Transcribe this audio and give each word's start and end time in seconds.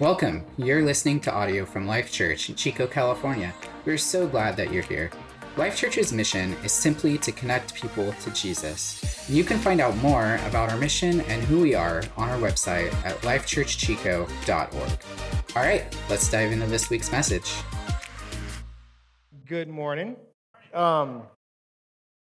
Welcome. 0.00 0.44
You're 0.56 0.84
listening 0.84 1.18
to 1.22 1.32
audio 1.32 1.66
from 1.66 1.88
Life 1.88 2.12
Church 2.12 2.48
in 2.48 2.54
Chico, 2.54 2.86
California. 2.86 3.52
We're 3.84 3.98
so 3.98 4.28
glad 4.28 4.56
that 4.56 4.72
you're 4.72 4.84
here. 4.84 5.10
Life 5.56 5.76
Church's 5.76 6.12
mission 6.12 6.52
is 6.62 6.70
simply 6.70 7.18
to 7.18 7.32
connect 7.32 7.74
people 7.74 8.12
to 8.12 8.30
Jesus. 8.30 9.28
You 9.28 9.42
can 9.42 9.58
find 9.58 9.80
out 9.80 9.96
more 9.96 10.36
about 10.46 10.70
our 10.70 10.76
mission 10.76 11.22
and 11.22 11.42
who 11.42 11.58
we 11.58 11.74
are 11.74 12.04
on 12.16 12.28
our 12.28 12.38
website 12.38 12.94
at 13.04 13.16
lifechurchchico.org. 13.22 15.00
All 15.56 15.62
right, 15.62 15.96
let's 16.08 16.30
dive 16.30 16.52
into 16.52 16.66
this 16.66 16.90
week's 16.90 17.10
message. 17.10 17.52
Good 19.46 19.68
morning. 19.68 20.14
Um, 20.72 21.22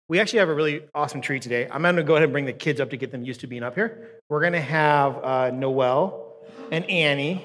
we 0.07 0.21
actually 0.21 0.39
have 0.39 0.47
a 0.47 0.55
really 0.55 0.85
awesome 0.95 1.19
treat 1.19 1.41
today. 1.41 1.67
I'm 1.69 1.81
going 1.81 1.97
to 1.97 2.03
go 2.03 2.13
ahead 2.13 2.23
and 2.23 2.31
bring 2.31 2.45
the 2.45 2.53
kids 2.53 2.79
up 2.79 2.89
to 2.91 2.95
get 2.95 3.11
them 3.11 3.25
used 3.25 3.41
to 3.41 3.47
being 3.47 3.63
up 3.63 3.75
here. 3.75 4.21
We're 4.29 4.39
going 4.39 4.53
to 4.53 4.61
have 4.61 5.21
uh, 5.21 5.51
Noel 5.51 6.28
and 6.71 6.89
Annie, 6.89 7.43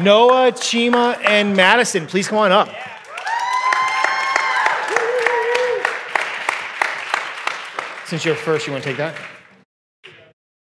Noah, 0.00 0.52
Chima, 0.52 1.18
and 1.24 1.56
Madison. 1.56 2.06
Please 2.06 2.28
come 2.28 2.38
on 2.38 2.52
up. 2.52 2.68
Since 8.06 8.24
you're 8.24 8.34
first, 8.34 8.66
you 8.66 8.72
want 8.72 8.82
to 8.84 8.88
take 8.88 8.96
that? 8.96 9.14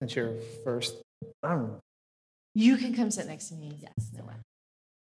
Since 0.01 0.17
you're 0.17 0.35
first. 0.65 0.97
You 2.55 2.77
can 2.79 2.95
come 2.95 3.11
sit 3.11 3.27
next 3.27 3.49
to 3.49 3.55
me. 3.55 3.77
Yes, 3.83 3.93
no 4.17 4.25
way. 4.25 4.35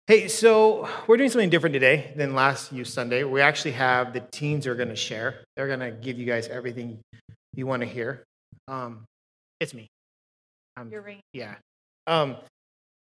Hey, 0.07 0.29
so 0.29 0.89
we're 1.07 1.19
doing 1.19 1.29
something 1.31 1.51
different 1.51 1.75
today 1.75 2.13
than 2.17 2.35
last 2.35 2.73
Youth 2.73 2.89
Sunday. 2.89 3.25
We 3.25 3.43
actually 3.43 3.73
have 3.73 4.13
the 4.15 4.21
teens 4.21 4.67
are 4.67 4.75
going 4.75 4.89
to 4.89 4.97
share. 4.97 5.45
They're 5.55 5.67
going 5.67 5.81
to 5.81 5.91
give 5.91 6.19
you 6.19 6.25
guys 6.25 6.49
everything 6.49 7.01
you 7.55 7.67
want 7.67 7.83
to 7.83 7.87
hear. 7.89 8.25
Um, 8.67 9.05
it's 9.61 9.75
me. 9.75 9.87
I'm, 10.77 10.91
You're 10.91 11.03
ringing. 11.03 11.23
yeah. 11.35 11.57
Um, 12.07 12.37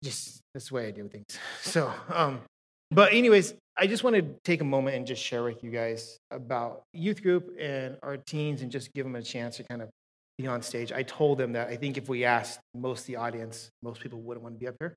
just 0.04 0.42
that's 0.54 0.70
the 0.70 0.76
way 0.76 0.88
I 0.88 0.92
do 0.92 1.08
things. 1.08 1.26
So, 1.62 1.92
um, 2.10 2.42
but 2.90 3.14
anyways, 3.14 3.54
I 3.78 3.88
just 3.88 4.04
want 4.04 4.16
to 4.16 4.24
take 4.44 4.62
a 4.62 4.66
moment 4.66 4.98
and 4.98 5.08
just 5.08 5.24
share 5.24 5.44
with 5.44 5.64
you 5.64 5.72
guys 5.72 6.18
about 6.30 6.84
youth 6.94 7.24
group 7.24 7.56
and 7.60 7.98
our 8.04 8.18
teens, 8.18 8.62
and 8.62 8.72
just 8.72 8.94
give 8.94 9.06
them 9.06 9.16
a 9.16 9.22
chance 9.22 9.58
to 9.58 9.64
kind 9.64 9.82
of 9.82 9.90
be 10.38 10.48
on 10.48 10.62
stage. 10.62 10.92
I 10.92 11.04
told 11.04 11.38
them 11.38 11.54
that 11.54 11.70
I 11.70 11.78
think 11.78 11.98
if 11.98 12.10
we 12.10 12.26
asked 12.26 12.60
most 12.74 13.06
the 13.06 13.16
audience, 13.16 13.70
most 13.82 14.02
people 14.02 14.20
wouldn't 14.22 14.44
want 14.44 14.56
to 14.56 14.60
be 14.60 14.68
up 14.68 14.76
here. 14.80 14.96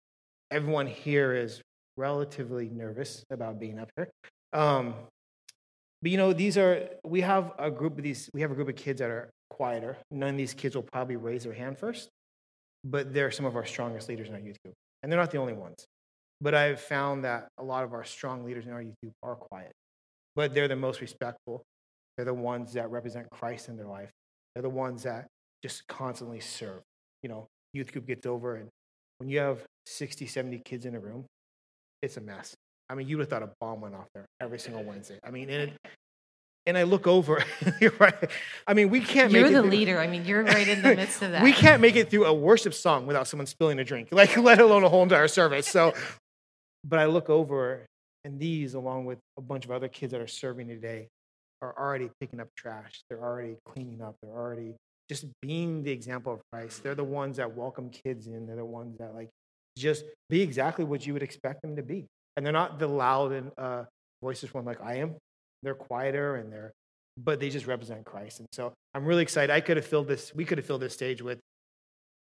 Everyone 0.51 0.87
here 0.87 1.35
is 1.35 1.61
relatively 1.97 2.69
nervous 2.69 3.25
about 3.31 3.59
being 3.61 3.79
up 3.79 3.91
here. 3.97 4.09
Um, 4.53 4.95
but 6.03 6.11
you 6.11 6.17
know, 6.19 6.33
these 6.33 6.59
are 6.59 6.89
we 7.05 7.23
have 7.23 7.53
a 7.59 7.71
group 7.71 7.97
of 7.97 8.05
these. 8.05 8.29
We 8.35 8.41
have 8.43 8.51
a 8.51 8.55
group 8.55 8.69
of 8.69 8.77
kids 8.77 8.99
that 9.01 9.11
are 9.11 9.31
quieter. 9.51 9.97
None 10.11 10.31
of 10.31 10.37
these 10.37 10.55
kids 10.55 10.75
will 10.75 10.83
probably 10.83 11.17
raise 11.17 11.45
their 11.45 11.55
hand 11.55 11.79
first, 11.79 12.09
but 12.85 13.13
they're 13.13 13.31
some 13.31 13.47
of 13.47 13.57
our 13.57 13.65
strongest 13.65 14.09
leaders 14.09 14.29
in 14.29 14.35
our 14.35 14.41
youth 14.41 14.59
group, 14.63 14.75
and 15.03 15.11
they're 15.11 15.19
not 15.19 15.31
the 15.31 15.39
only 15.39 15.55
ones. 15.55 15.87
But 16.41 16.55
I've 16.55 16.81
found 16.81 17.25
that 17.25 17.49
a 17.59 17.65
lot 17.65 17.85
of 17.85 17.93
our 17.93 18.05
strong 18.05 18.45
leaders 18.45 18.67
in 18.67 18.73
our 18.73 18.83
youth 18.83 18.97
group 19.03 19.15
are 19.23 19.37
quiet, 19.37 19.73
but 20.37 20.55
they're 20.55 20.69
the 20.69 20.77
most 20.77 21.01
respectful. 21.01 21.63
They're 22.17 22.27
the 22.27 22.35
ones 22.35 22.75
that 22.75 22.91
represent 22.91 23.29
Christ 23.31 23.69
in 23.69 23.77
their 23.77 23.87
life. 23.87 24.11
They're 24.55 24.63
the 24.63 24.69
ones 24.69 25.05
that 25.05 25.27
just 25.63 25.87
constantly 25.89 26.41
serve. 26.41 26.83
You 27.23 27.31
know, 27.31 27.47
youth 27.73 27.93
group 27.93 28.07
gets 28.07 28.27
over, 28.27 28.57
and 28.57 28.69
when 29.19 29.29
you 29.29 29.39
have 29.39 29.65
60, 29.87 30.27
70 30.27 30.61
kids 30.65 30.85
in 30.85 30.95
a 30.95 31.01
room, 31.01 31.25
it's 32.03 32.17
a 32.19 32.21
mess. 32.21 32.55
I 32.91 32.95
mean, 32.95 33.09
you 33.09 33.17
would 33.17 33.23
have 33.23 33.31
thought 33.31 33.43
a 33.43 33.53
bomb 33.61 33.81
went 33.81 33.95
off 33.95 34.09
there 34.15 34.27
every 34.41 34.59
single 34.59 34.83
Wednesday. 34.85 35.19
I 35.25 35.31
mean, 35.31 35.49
and 35.49 35.71
it, 35.71 35.79
and 36.67 36.79
I 36.79 36.85
look 36.85 37.07
over, 37.07 37.43
you're 37.81 37.93
right. 37.99 38.31
I 38.67 38.75
mean, 38.75 38.91
we 38.91 39.01
can't 39.01 39.31
You're 39.31 39.43
make 39.43 39.51
it 39.51 39.55
the 39.55 39.61
through- 39.63 39.71
leader. 39.71 39.99
I 40.01 40.07
mean, 40.07 40.25
you're 40.25 40.43
right 40.43 40.67
in 40.67 40.83
the 40.83 40.95
midst 40.97 41.23
of 41.23 41.33
that. 41.33 41.43
we 41.43 41.53
can't 41.53 41.81
make 41.83 41.97
it 41.97 42.11
through 42.11 42.25
a 42.27 42.33
worship 42.35 42.75
song 42.75 43.07
without 43.07 43.29
someone 43.29 43.47
spilling 43.47 43.79
a 43.79 43.85
drink, 43.85 44.09
like 44.13 44.37
let 44.37 44.61
alone 44.61 44.85
a 44.85 44.89
whole 44.89 45.03
entire 45.03 45.29
service. 45.29 45.67
So, 45.69 45.93
but 46.85 46.99
I 46.99 47.07
look 47.07 47.29
over, 47.31 47.83
and 48.25 48.39
these, 48.39 48.75
along 48.75 49.05
with 49.07 49.19
a 49.37 49.43
bunch 49.43 49.65
of 49.65 49.71
other 49.71 49.89
kids 49.89 50.13
that 50.13 50.21
are 50.21 50.27
serving 50.27 50.69
today, 50.69 51.09
are 51.63 51.75
already 51.79 52.11
picking 52.21 52.41
up 52.41 52.49
trash. 52.57 53.03
They're 53.09 53.23
already 53.23 53.57
cleaning 53.67 54.03
up. 54.03 54.17
They're 54.23 54.33
already 54.33 54.75
just 55.09 55.27
being 55.43 55.83
the 55.83 55.91
example 55.91 56.33
of 56.33 56.41
Christ. 56.53 56.83
They're 56.83 56.95
the 56.95 57.05
ones 57.05 57.37
that 57.37 57.55
welcome 57.57 57.91
kids 57.91 58.27
in. 58.27 58.47
They're 58.47 58.57
the 58.57 58.65
ones 58.65 58.97
that 58.99 59.15
like 59.15 59.29
just 59.77 60.05
be 60.31 60.41
exactly 60.41 60.85
what 60.85 61.07
you 61.07 61.13
would 61.13 61.23
expect 61.23 61.61
them 61.63 61.77
to 61.77 61.83
be. 61.83 62.07
And 62.37 62.45
they're 62.45 62.53
not 62.53 62.79
the 62.79 62.87
loud 62.89 63.33
and 63.33 63.51
uh, 63.59 63.85
voices 64.23 64.53
one 64.55 64.65
like 64.65 64.81
I 64.83 64.97
am. 64.97 65.17
They're 65.65 65.75
quieter 65.75 66.37
and 66.37 66.53
they're, 66.53 66.73
but 67.17 67.41
they 67.41 67.51
just 67.51 67.67
represent 67.67 68.05
Christ. 68.05 68.41
And 68.41 68.49
so 68.53 68.73
I'm 68.95 69.05
really 69.05 69.23
excited. 69.23 69.53
I 69.53 69.61
could 69.61 69.77
have 69.77 69.87
filled 69.87 70.09
this. 70.09 70.35
We 70.35 70.45
could 70.45 70.59
have 70.59 70.67
filled 70.67 70.83
this 70.83 70.95
stage 70.95 71.23
with 71.23 71.41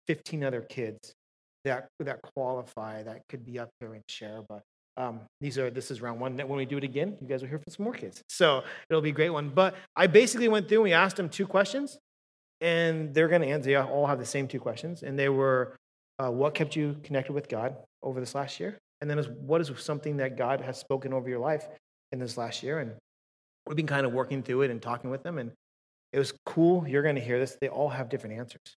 15 0.06 0.44
other 0.44 0.62
kids 0.62 1.12
that 1.64 1.88
that 2.00 2.20
qualify 2.34 3.02
that 3.02 3.22
could 3.28 3.44
be 3.44 3.58
up 3.58 3.70
here 3.80 3.94
and 3.94 4.02
share. 4.08 4.42
But 4.48 4.62
um, 4.96 5.20
these 5.40 5.58
are 5.58 5.70
this 5.70 5.90
is 5.90 6.00
round 6.00 6.20
one. 6.20 6.36
When 6.36 6.56
we 6.56 6.64
do 6.64 6.78
it 6.78 6.84
again, 6.84 7.16
you 7.20 7.26
guys 7.26 7.42
will 7.42 7.48
hear 7.48 7.58
from 7.58 7.72
some 7.72 7.84
more 7.84 7.94
kids. 7.94 8.22
So 8.28 8.62
it'll 8.90 9.02
be 9.02 9.10
a 9.10 9.12
great 9.14 9.30
one. 9.30 9.50
But 9.50 9.74
I 9.96 10.06
basically 10.06 10.48
went 10.48 10.68
through 10.68 10.78
and 10.78 10.84
we 10.84 10.92
asked 10.92 11.16
them 11.16 11.28
two 11.28 11.46
questions, 11.46 11.98
and 12.60 13.14
they're 13.14 13.28
going 13.28 13.42
to 13.42 13.48
answer. 13.48 13.70
They 13.70 13.76
all 13.76 14.06
have 14.06 14.18
the 14.18 14.26
same 14.26 14.48
two 14.48 14.60
questions, 14.60 15.02
and 15.02 15.18
they 15.18 15.28
were, 15.28 15.76
uh, 16.18 16.30
"What 16.30 16.54
kept 16.54 16.76
you 16.76 16.96
connected 17.02 17.32
with 17.32 17.48
God 17.48 17.76
over 18.02 18.20
this 18.20 18.34
last 18.34 18.60
year?" 18.60 18.78
And 19.00 19.10
then 19.10 19.18
what 19.40 19.60
is 19.60 19.70
something 19.78 20.18
that 20.18 20.36
God 20.36 20.60
has 20.60 20.78
spoken 20.78 21.12
over 21.12 21.28
your 21.28 21.40
life 21.40 21.66
in 22.12 22.20
this 22.20 22.36
last 22.36 22.62
year? 22.62 22.78
And 22.78 22.92
we've 23.66 23.76
been 23.76 23.86
kind 23.86 24.06
of 24.06 24.12
working 24.12 24.42
through 24.42 24.62
it 24.62 24.70
and 24.70 24.80
talking 24.80 25.10
with 25.10 25.22
them, 25.22 25.38
and 25.38 25.52
it 26.12 26.18
was 26.18 26.32
cool. 26.44 26.86
You're 26.86 27.02
going 27.02 27.16
to 27.16 27.20
hear 27.20 27.38
this. 27.38 27.56
They 27.60 27.68
all 27.68 27.88
have 27.88 28.08
different 28.08 28.38
answers. 28.38 28.76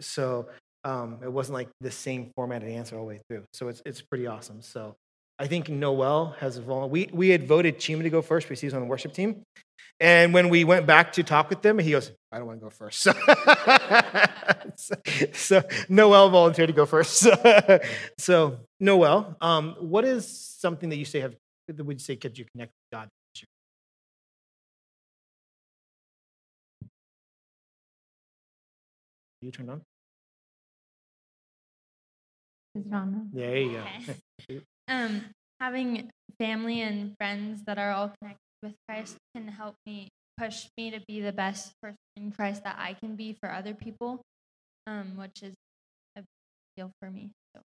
So 0.00 0.48
um, 0.84 1.18
it 1.22 1.32
wasn't 1.32 1.54
like 1.54 1.68
the 1.80 1.90
same 1.90 2.30
formatted 2.36 2.68
answer 2.68 2.96
all 2.96 3.04
the 3.04 3.08
way 3.08 3.20
through. 3.28 3.44
So 3.52 3.68
it's, 3.68 3.82
it's 3.86 4.02
pretty 4.02 4.26
awesome. 4.26 4.60
So 4.60 4.96
I 5.38 5.46
think 5.46 5.68
Noel 5.68 6.36
has 6.38 6.58
vol- 6.58 6.88
we 6.88 7.08
we 7.12 7.30
had 7.30 7.46
voted 7.46 7.78
Chima 7.78 8.02
to 8.02 8.10
go 8.10 8.22
first 8.22 8.46
because 8.46 8.60
he's 8.60 8.72
on 8.72 8.80
the 8.80 8.86
worship 8.86 9.12
team, 9.12 9.42
and 9.98 10.32
when 10.32 10.48
we 10.48 10.64
went 10.64 10.86
back 10.86 11.12
to 11.14 11.24
talk 11.24 11.50
with 11.50 11.60
them, 11.60 11.78
he 11.78 11.90
goes, 11.90 12.12
"I 12.30 12.38
don't 12.38 12.46
want 12.46 12.60
to 12.60 12.64
go 12.64 12.70
first. 12.70 13.00
So, 13.00 13.12
so, 15.32 15.62
Noel 15.88 16.30
volunteered 16.30 16.68
to 16.68 16.72
go 16.72 16.86
first. 16.86 17.14
So, 17.14 17.80
so 18.18 18.58
Noel, 18.78 19.36
um, 19.40 19.74
what 19.80 20.04
is 20.04 20.28
something 20.28 20.88
that 20.90 20.96
you 20.96 21.04
say 21.04 21.20
have 21.20 21.34
would 21.68 21.96
you 21.96 22.04
say 22.04 22.14
kept 22.14 22.38
you 22.38 22.44
connected 22.52 22.74
with 22.92 23.00
God? 23.00 23.08
You 29.44 29.50
turned 29.50 29.70
on. 29.70 29.82
Is 32.74 32.86
it 32.86 32.92
on 32.94 33.12
now? 33.12 33.22
There 33.30 33.56
you 33.58 33.72
go. 33.72 33.84
Okay. 34.02 34.60
Um, 34.86 35.22
having 35.60 36.10
family 36.38 36.82
and 36.82 37.14
friends 37.16 37.62
that 37.66 37.78
are 37.78 37.92
all 37.92 38.12
connected 38.20 38.38
with 38.62 38.74
Christ 38.86 39.16
can 39.34 39.48
help 39.48 39.76
me 39.86 40.10
push 40.36 40.66
me 40.76 40.90
to 40.90 41.00
be 41.08 41.22
the 41.22 41.32
best 41.32 41.72
person 41.82 41.96
in 42.16 42.30
Christ 42.30 42.64
that 42.64 42.76
I 42.78 42.92
can 42.92 43.16
be 43.16 43.34
for 43.40 43.50
other 43.50 43.72
people, 43.72 44.20
um, 44.86 45.16
which 45.16 45.42
is 45.42 45.54
a 46.16 46.20
big 46.20 46.26
deal 46.76 46.90
for 47.00 47.10
me. 47.10 47.30
So 47.56 47.62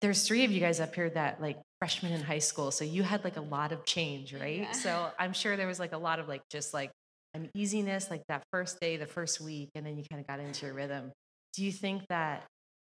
There's 0.00 0.26
three 0.26 0.46
of 0.46 0.50
you 0.50 0.60
guys 0.60 0.80
up 0.80 0.94
here 0.94 1.10
that 1.10 1.42
like 1.42 1.58
freshmen 1.80 2.12
in 2.12 2.22
high 2.22 2.38
school, 2.38 2.70
so 2.70 2.86
you 2.86 3.02
had 3.02 3.24
like 3.24 3.36
a 3.36 3.42
lot 3.42 3.72
of 3.72 3.84
change, 3.84 4.32
right? 4.32 4.60
Yeah. 4.60 4.72
So 4.72 5.10
I'm 5.18 5.34
sure 5.34 5.58
there 5.58 5.66
was 5.66 5.78
like 5.78 5.92
a 5.92 5.98
lot 5.98 6.18
of 6.18 6.28
like 6.28 6.48
just 6.48 6.72
like 6.72 6.92
an 7.34 7.50
easiness, 7.54 8.10
like 8.10 8.22
that 8.28 8.42
first 8.52 8.80
day, 8.80 8.96
the 8.96 9.06
first 9.06 9.40
week, 9.40 9.70
and 9.74 9.84
then 9.84 9.96
you 9.96 10.04
kind 10.08 10.20
of 10.20 10.26
got 10.26 10.40
into 10.40 10.66
your 10.66 10.74
rhythm. 10.74 11.12
Do 11.54 11.64
you 11.64 11.72
think 11.72 12.02
that 12.08 12.44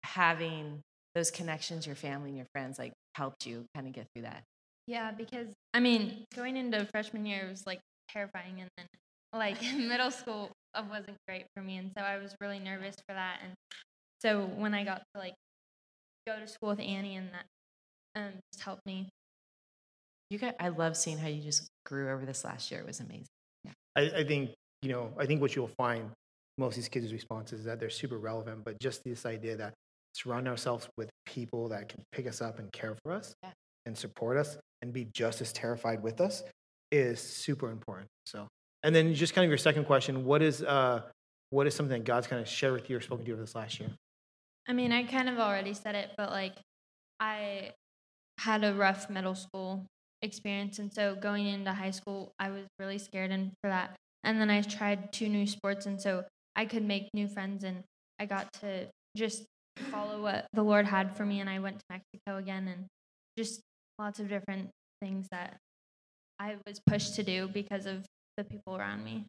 having 0.05 0.81
those 1.15 1.31
connections, 1.31 1.87
your 1.87 1.97
family 1.97 2.29
and 2.29 2.37
your 2.37 2.47
friends, 2.53 2.79
like 2.79 2.93
helped 3.15 3.47
you 3.47 3.65
kind 3.75 3.87
of 3.87 3.93
get 3.93 4.07
through 4.15 4.23
that? 4.23 4.43
yeah, 4.89 5.13
because 5.13 5.49
I 5.75 5.81
mean, 5.81 6.25
going 6.35 6.57
into 6.57 6.85
freshman 6.87 7.27
year 7.27 7.47
was 7.49 7.67
like 7.67 7.81
terrifying, 8.11 8.61
and 8.61 8.71
then 8.77 8.87
like 9.35 9.61
middle 9.77 10.11
school 10.11 10.51
uh, 10.75 10.83
wasn't 10.89 11.19
great 11.29 11.45
for 11.55 11.63
me, 11.63 11.77
and 11.77 11.93
so 11.97 12.03
I 12.03 12.17
was 12.17 12.35
really 12.41 12.59
nervous 12.59 12.97
for 13.07 13.15
that. 13.15 13.41
And 13.45 13.53
so 14.23 14.47
when 14.57 14.75
I 14.75 14.85
got 14.85 15.03
to 15.15 15.21
like 15.21 15.35
go 16.27 16.39
to 16.41 16.49
school 16.49 16.71
with 16.71 16.81
Annie, 16.81 17.17
and 17.17 17.29
that 17.35 17.45
um, 18.21 18.33
just 18.53 18.65
helped 18.65 18.87
me 18.87 19.09
You 20.31 20.39
got, 20.39 20.57
I 20.59 20.69
love 20.69 20.97
seeing 20.97 21.19
how 21.19 21.29
you 21.29 21.43
just 21.43 21.69
grew 21.85 22.11
over 22.11 22.25
this 22.25 22.45
last 22.45 22.71
year. 22.71 22.81
It 22.81 22.87
was 22.87 23.01
amazing. 23.01 23.27
I, 23.97 24.03
I 24.19 24.25
think 24.25 24.51
you 24.83 24.91
know. 24.91 25.13
I 25.19 25.27
think 25.27 25.41
what 25.41 25.57
you'll 25.57 25.69
find 25.69 26.11
most 26.57 26.73
of 26.73 26.77
these 26.77 26.89
kids' 26.89 27.13
responses 27.13 27.61
is 27.61 27.67
that 27.67 27.79
they're 27.81 27.91
super 27.91 28.19
relevant, 28.19 28.65
but 28.65 28.81
just 28.81 29.03
this 29.05 29.27
idea 29.27 29.57
that 29.57 29.75
surround 30.15 30.49
ourselves 30.49 30.89
with 30.97 31.09
people 31.27 31.69
that 31.69 31.89
can 31.89 32.03
pick 32.13 32.27
us 32.27 32.41
up 32.41 32.59
and 32.59 32.71
care 32.73 32.97
for 33.05 33.13
us 33.13 33.33
Yeah. 33.45 33.51
and 33.87 33.97
support 33.97 34.37
us 34.37 34.57
and 34.83 34.93
be 34.93 35.07
just 35.15 35.41
as 35.41 35.53
terrified 35.53 36.03
with 36.03 36.21
us 36.21 36.43
is 36.91 37.21
super 37.21 37.71
important. 37.71 38.07
So, 38.27 38.47
and 38.83 38.95
then 38.95 39.15
just 39.15 39.35
kind 39.35 39.45
of 39.45 39.49
your 39.51 39.59
second 39.59 39.85
question: 39.85 40.25
What 40.25 40.43
is 40.43 40.63
uh, 40.63 41.03
what 41.51 41.67
is 41.67 41.75
something 41.75 41.99
that 41.99 42.05
God's 42.05 42.27
kind 42.27 42.41
of 42.43 42.49
shared 42.49 42.73
with 42.75 42.89
you 42.91 42.97
or 42.97 43.01
spoken 43.01 43.25
to 43.25 43.29
you 43.29 43.35
over 43.35 43.43
this 43.43 43.55
last 43.55 43.81
year? 43.81 43.91
I 44.69 44.73
mean, 44.75 44.93
I 44.93 45.03
kind 45.05 45.29
of 45.29 45.39
already 45.39 45.75
said 45.75 45.95
it, 45.95 46.11
but 46.17 46.31
like 46.31 46.55
I 47.21 47.73
had 48.39 48.63
a 48.65 48.75
rough 48.75 49.11
middle 49.11 49.35
school 49.35 49.85
experience, 50.23 50.79
and 50.79 50.93
so 50.93 51.15
going 51.15 51.47
into 51.47 51.73
high 51.73 51.91
school, 51.91 52.33
I 52.39 52.51
was 52.51 52.65
really 52.79 52.99
scared 52.99 53.31
and 53.31 53.53
for 53.63 53.71
that. 53.71 53.97
And 54.25 54.41
then 54.41 54.51
I 54.51 54.63
tried 54.63 55.13
two 55.13 55.29
new 55.29 55.47
sports, 55.47 55.87
and 55.87 56.01
so 56.01 56.25
I 56.57 56.65
could 56.65 56.85
make 56.85 57.09
new 57.15 57.29
friends, 57.29 57.65
and 57.65 57.83
I 58.19 58.27
got 58.27 58.53
to 58.61 58.89
just 59.17 59.45
follow 59.91 60.23
what 60.23 60.47
the 60.53 60.63
Lord 60.63 60.87
had 60.87 61.17
for 61.17 61.25
me, 61.25 61.41
and 61.41 61.49
I 61.49 61.61
went 61.61 61.79
to 61.79 61.85
Mexico 61.91 62.39
again, 62.39 62.69
and 62.69 62.87
just 63.39 63.61
lots 63.99 64.19
of 64.19 64.29
different 64.29 64.71
things 65.01 65.27
that 65.31 65.57
I 66.39 66.57
was 66.67 66.81
pushed 66.87 67.15
to 67.17 67.23
do 67.23 67.49
because 67.49 67.87
of 67.87 68.05
the 68.37 68.45
people 68.45 68.77
around 68.77 69.05
me. 69.05 69.27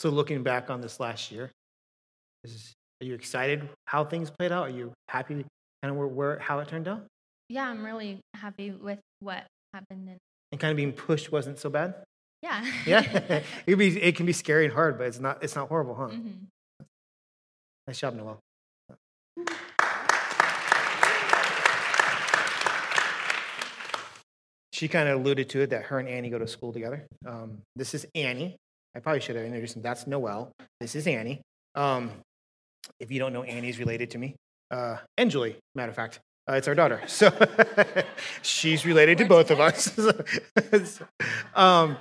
So 0.00 0.10
looking 0.10 0.42
back 0.42 0.70
on 0.70 0.80
this 0.80 1.00
last 1.00 1.32
year, 1.32 1.50
is, 2.44 2.72
are 3.00 3.06
you 3.06 3.14
excited 3.14 3.68
how 3.86 4.04
things 4.04 4.30
played 4.30 4.52
out? 4.52 4.68
Are 4.68 4.70
you 4.70 4.92
happy 5.08 5.34
kind 5.34 5.90
of 5.90 5.96
where, 5.96 6.06
where 6.06 6.38
how 6.38 6.60
it 6.60 6.68
turned 6.68 6.86
out? 6.86 7.04
Yeah, 7.48 7.68
I'm 7.68 7.84
really 7.84 8.20
happy 8.34 8.70
with 8.70 9.00
what 9.20 9.44
happened, 9.78 10.08
and 10.08 10.18
And 10.52 10.60
kind 10.60 10.70
of 10.70 10.76
being 10.76 10.92
pushed 10.92 11.30
wasn't 11.30 11.58
so 11.58 11.70
bad. 11.70 11.94
yeah, 12.42 12.64
Yeah, 12.86 13.00
it 13.66 13.70
can 13.72 13.78
be 13.78 14.02
it 14.02 14.16
can 14.16 14.26
be 14.26 14.32
scary 14.32 14.64
and 14.64 14.74
hard, 14.74 14.98
but 14.98 15.06
it's 15.06 15.20
not 15.20 15.42
it's 15.42 15.54
not 15.54 15.68
horrible, 15.68 15.94
huh? 15.94 16.08
Mhm. 16.08 16.46
Nice 17.86 18.00
job, 18.00 18.14
Noel. 18.14 18.38
She 24.72 24.86
kind 24.86 25.08
of 25.08 25.20
alluded 25.20 25.48
to 25.50 25.60
it 25.62 25.70
that 25.70 25.84
her 25.84 25.98
and 25.98 26.08
Annie 26.08 26.30
go 26.30 26.38
to 26.38 26.46
school 26.46 26.72
together. 26.72 27.06
Um, 27.26 27.58
this 27.74 27.94
is 27.94 28.06
Annie. 28.14 28.56
I 28.94 29.00
probably 29.00 29.20
should 29.20 29.34
have 29.36 29.44
introduced 29.44 29.76
him. 29.76 29.82
That's 29.82 30.06
Noel. 30.06 30.52
This 30.80 30.94
is 30.94 31.06
Annie. 31.06 31.40
Um, 31.74 32.10
if 33.00 33.10
you 33.10 33.18
don't 33.18 33.32
know, 33.32 33.42
Annie's 33.42 33.78
related 33.78 34.10
to 34.12 34.18
me. 34.18 34.36
Uh, 34.70 34.98
and 35.16 35.30
Julie, 35.30 35.56
matter 35.74 35.90
of 35.90 35.96
fact. 35.96 36.20
Uh, 36.48 36.54
it's 36.54 36.68
our 36.68 36.74
daughter. 36.74 37.00
So 37.08 37.30
she's 38.42 38.86
related 38.86 39.18
to 39.18 39.24
both 39.26 39.50
of 39.50 39.60
us. 39.60 39.98
um, 41.54 41.96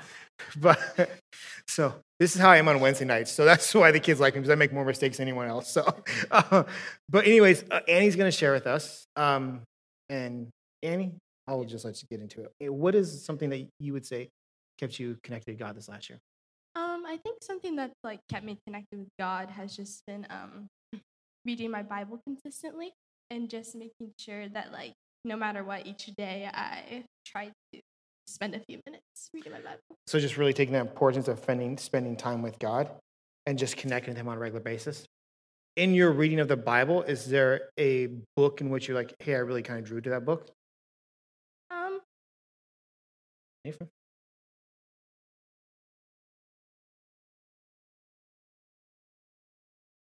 but 0.56 0.80
so 1.68 1.96
this 2.20 2.36
is 2.36 2.42
how 2.42 2.50
I 2.50 2.58
am 2.58 2.68
on 2.68 2.80
Wednesday 2.80 3.06
nights. 3.06 3.32
So 3.32 3.46
that's 3.46 3.74
why 3.74 3.92
the 3.92 4.00
kids 4.00 4.20
like 4.20 4.36
me 4.36 4.40
because 4.42 4.52
I 4.52 4.56
make 4.56 4.72
more 4.72 4.86
mistakes 4.86 5.18
than 5.18 5.28
anyone 5.28 5.48
else. 5.48 5.70
So, 5.70 5.84
uh, 6.32 6.64
but 7.10 7.26
anyways, 7.26 7.66
uh, 7.70 7.82
Annie's 7.88 8.16
going 8.16 8.30
to 8.30 8.38
share 8.38 8.54
with 8.54 8.68
us. 8.68 9.06
Um, 9.16 9.62
and 10.10 10.48
Annie, 10.84 11.14
I'll 11.48 11.64
just 11.66 11.84
let 11.84 12.02
you 12.02 12.08
get 12.10 12.22
into 12.22 12.44
it. 12.44 12.52
Eh, 12.62 12.68
What 12.68 12.96
is 12.96 13.26
something 13.26 13.50
that 13.50 13.68
you 13.80 13.94
would 13.94 14.06
say 14.06 14.30
kept 14.80 15.00
you 15.00 15.18
connected 15.24 15.58
to 15.58 15.58
God 15.58 15.76
this 15.76 15.90
last 15.90 16.10
year? 16.10 16.20
Um, 16.76 17.04
I 17.08 17.18
think 17.18 17.38
something 17.42 17.76
that's 17.76 17.96
like 18.04 18.20
kept 18.30 18.46
me 18.46 18.58
connected 18.66 19.00
with 19.00 19.10
God 19.20 19.50
has 19.50 19.76
just 19.76 20.04
been 20.06 20.28
um 20.30 20.68
reading 21.46 21.72
my 21.72 21.82
Bible 21.82 22.22
consistently 22.26 22.94
and 23.29 23.50
just 23.50 23.75
making 23.75 24.13
sure 24.18 24.47
that 24.50 24.71
like 24.71 24.94
no 25.25 25.35
matter 25.35 25.63
what 25.63 25.85
each 25.85 26.06
day 26.18 26.50
I 26.53 27.03
try 27.25 27.51
to 27.74 27.79
spend 28.27 28.56
a 28.56 28.59
few 28.59 28.79
minutes 28.85 29.29
reading 29.33 29.51
my 29.51 29.59
Bible. 29.59 29.79
So 30.06 30.19
just 30.19 30.38
really 30.38 30.53
taking 30.53 30.74
the 30.74 30.79
importance 30.79 31.27
of 31.27 31.39
spending 31.39 31.77
spending 31.77 32.15
time 32.15 32.41
with 32.41 32.57
God 32.59 32.89
and 33.45 33.57
just 33.57 33.77
connecting 33.77 34.12
with 34.12 34.18
Him 34.18 34.27
on 34.27 34.38
a 34.38 34.39
regular 34.39 34.63
basis. 34.63 35.06
In 35.75 35.94
your 35.94 36.12
reading 36.12 36.39
of 36.39 36.47
the 36.47 36.57
Bible, 36.57 37.03
is 37.03 37.29
there 37.29 37.69
a 37.77 38.09
book 38.35 38.62
in 38.62 38.69
which 38.69 38.88
you're 38.88 38.97
like, 38.97 39.13
hey, 39.19 39.35
I 39.35 39.39
really 39.39 39.62
kind 39.62 39.79
of 39.79 39.85
drew 39.85 40.01
to 40.01 40.09
that 40.09 40.25
book? 40.25 40.50
Um, 41.69 42.00
Nathan? 43.63 43.88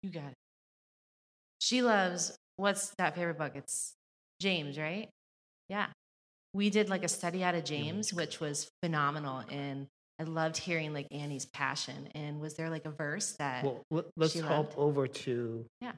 You 0.02 0.10
got 0.10 0.26
it. 0.26 0.34
She 1.58 1.82
loves 1.82 2.36
what's 2.56 2.92
that 2.98 3.14
favorite 3.14 3.38
book? 3.38 3.52
It's 3.54 3.92
James, 4.40 4.78
right? 4.78 5.08
Yeah. 5.68 5.86
We 6.54 6.70
did 6.70 6.88
like 6.88 7.04
a 7.04 7.08
study 7.08 7.44
out 7.44 7.54
of 7.54 7.64
James, 7.64 8.12
which 8.14 8.40
was 8.40 8.68
phenomenal. 8.82 9.42
And 9.50 9.86
I 10.18 10.24
loved 10.24 10.56
hearing 10.56 10.94
like 10.94 11.06
Annie's 11.10 11.46
passion. 11.46 12.08
And 12.14 12.40
was 12.40 12.54
there 12.54 12.70
like 12.70 12.86
a 12.86 12.90
verse 12.90 13.32
that 13.38 13.64
Well, 13.64 13.82
let- 13.90 14.06
let's 14.16 14.32
she 14.32 14.40
hop 14.40 14.50
loved. 14.50 14.74
over 14.78 15.06
to 15.06 15.66
Yeah. 15.80 15.92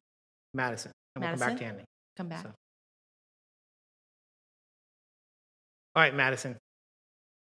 Madison, 0.55 0.91
and 1.15 1.23
we'll 1.25 1.31
come 1.33 1.39
back 1.41 1.59
to 1.59 1.65
Annie. 1.65 1.85
come 2.17 2.29
back? 2.29 2.43
So- 2.43 2.53
All 5.95 6.03
right, 6.03 6.15
Madison. 6.15 6.57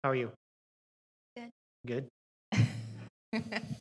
How 0.04 0.10
are 0.10 0.14
you? 0.16 0.32
Good. 1.36 1.50
Good. 1.86 2.08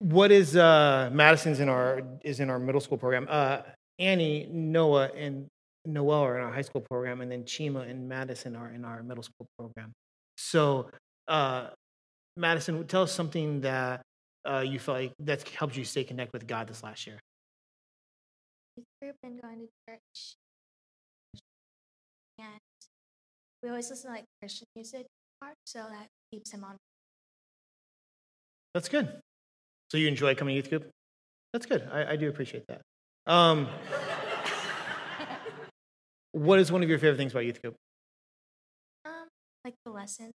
What 0.00 0.30
is 0.30 0.54
uh, 0.54 1.10
Madison's 1.12 1.58
in 1.58 1.68
our 1.68 2.02
is 2.22 2.38
in 2.38 2.50
our 2.50 2.60
middle 2.60 2.80
school 2.80 2.98
program? 2.98 3.26
Uh, 3.28 3.62
Annie, 3.98 4.48
Noah, 4.50 5.10
and 5.16 5.48
Noel 5.84 6.20
are 6.20 6.38
in 6.38 6.44
our 6.44 6.52
high 6.52 6.62
school 6.62 6.80
program, 6.80 7.20
and 7.20 7.30
then 7.30 7.44
Chima 7.44 7.88
and 7.88 8.08
Madison 8.08 8.54
are 8.54 8.70
in 8.70 8.84
our 8.84 9.02
middle 9.02 9.22
school 9.22 9.46
program. 9.58 9.92
So, 10.36 10.90
uh, 11.26 11.68
Madison, 12.36 12.86
tell 12.86 13.02
us 13.02 13.12
something 13.12 13.62
that 13.62 14.02
uh, 14.48 14.60
you 14.60 14.78
felt 14.78 14.98
like 14.98 15.12
that's 15.18 15.48
helped 15.50 15.76
you 15.76 15.84
stay 15.84 16.04
connected 16.04 16.32
with 16.32 16.46
God 16.46 16.68
this 16.68 16.82
last 16.82 17.06
year. 17.06 17.18
youth 18.76 18.86
group 19.02 19.16
and 19.22 19.42
going 19.42 19.58
to 19.58 19.68
church. 19.88 20.36
And 22.38 22.60
we 23.62 23.68
always 23.70 23.90
listen 23.90 24.10
to 24.10 24.16
like 24.16 24.24
Christian 24.40 24.66
music, 24.76 25.06
so 25.64 25.80
that 25.80 26.06
keeps 26.32 26.52
him 26.52 26.62
on. 26.62 26.76
That's 28.74 28.88
good. 28.88 29.20
So 29.90 29.98
you 29.98 30.06
enjoy 30.06 30.34
coming 30.34 30.52
to 30.52 30.56
youth 30.56 30.68
group? 30.68 30.88
That's 31.52 31.66
good. 31.66 31.88
I, 31.90 32.12
I 32.12 32.16
do 32.16 32.28
appreciate 32.28 32.64
that. 32.68 32.82
Um, 33.28 33.68
what 36.32 36.58
is 36.58 36.72
one 36.72 36.82
of 36.82 36.88
your 36.88 36.98
favorite 36.98 37.18
things 37.18 37.32
about 37.32 37.44
youth 37.44 37.60
group? 37.60 37.76
Um, 39.04 39.28
like 39.66 39.74
the 39.84 39.90
lessons. 39.90 40.32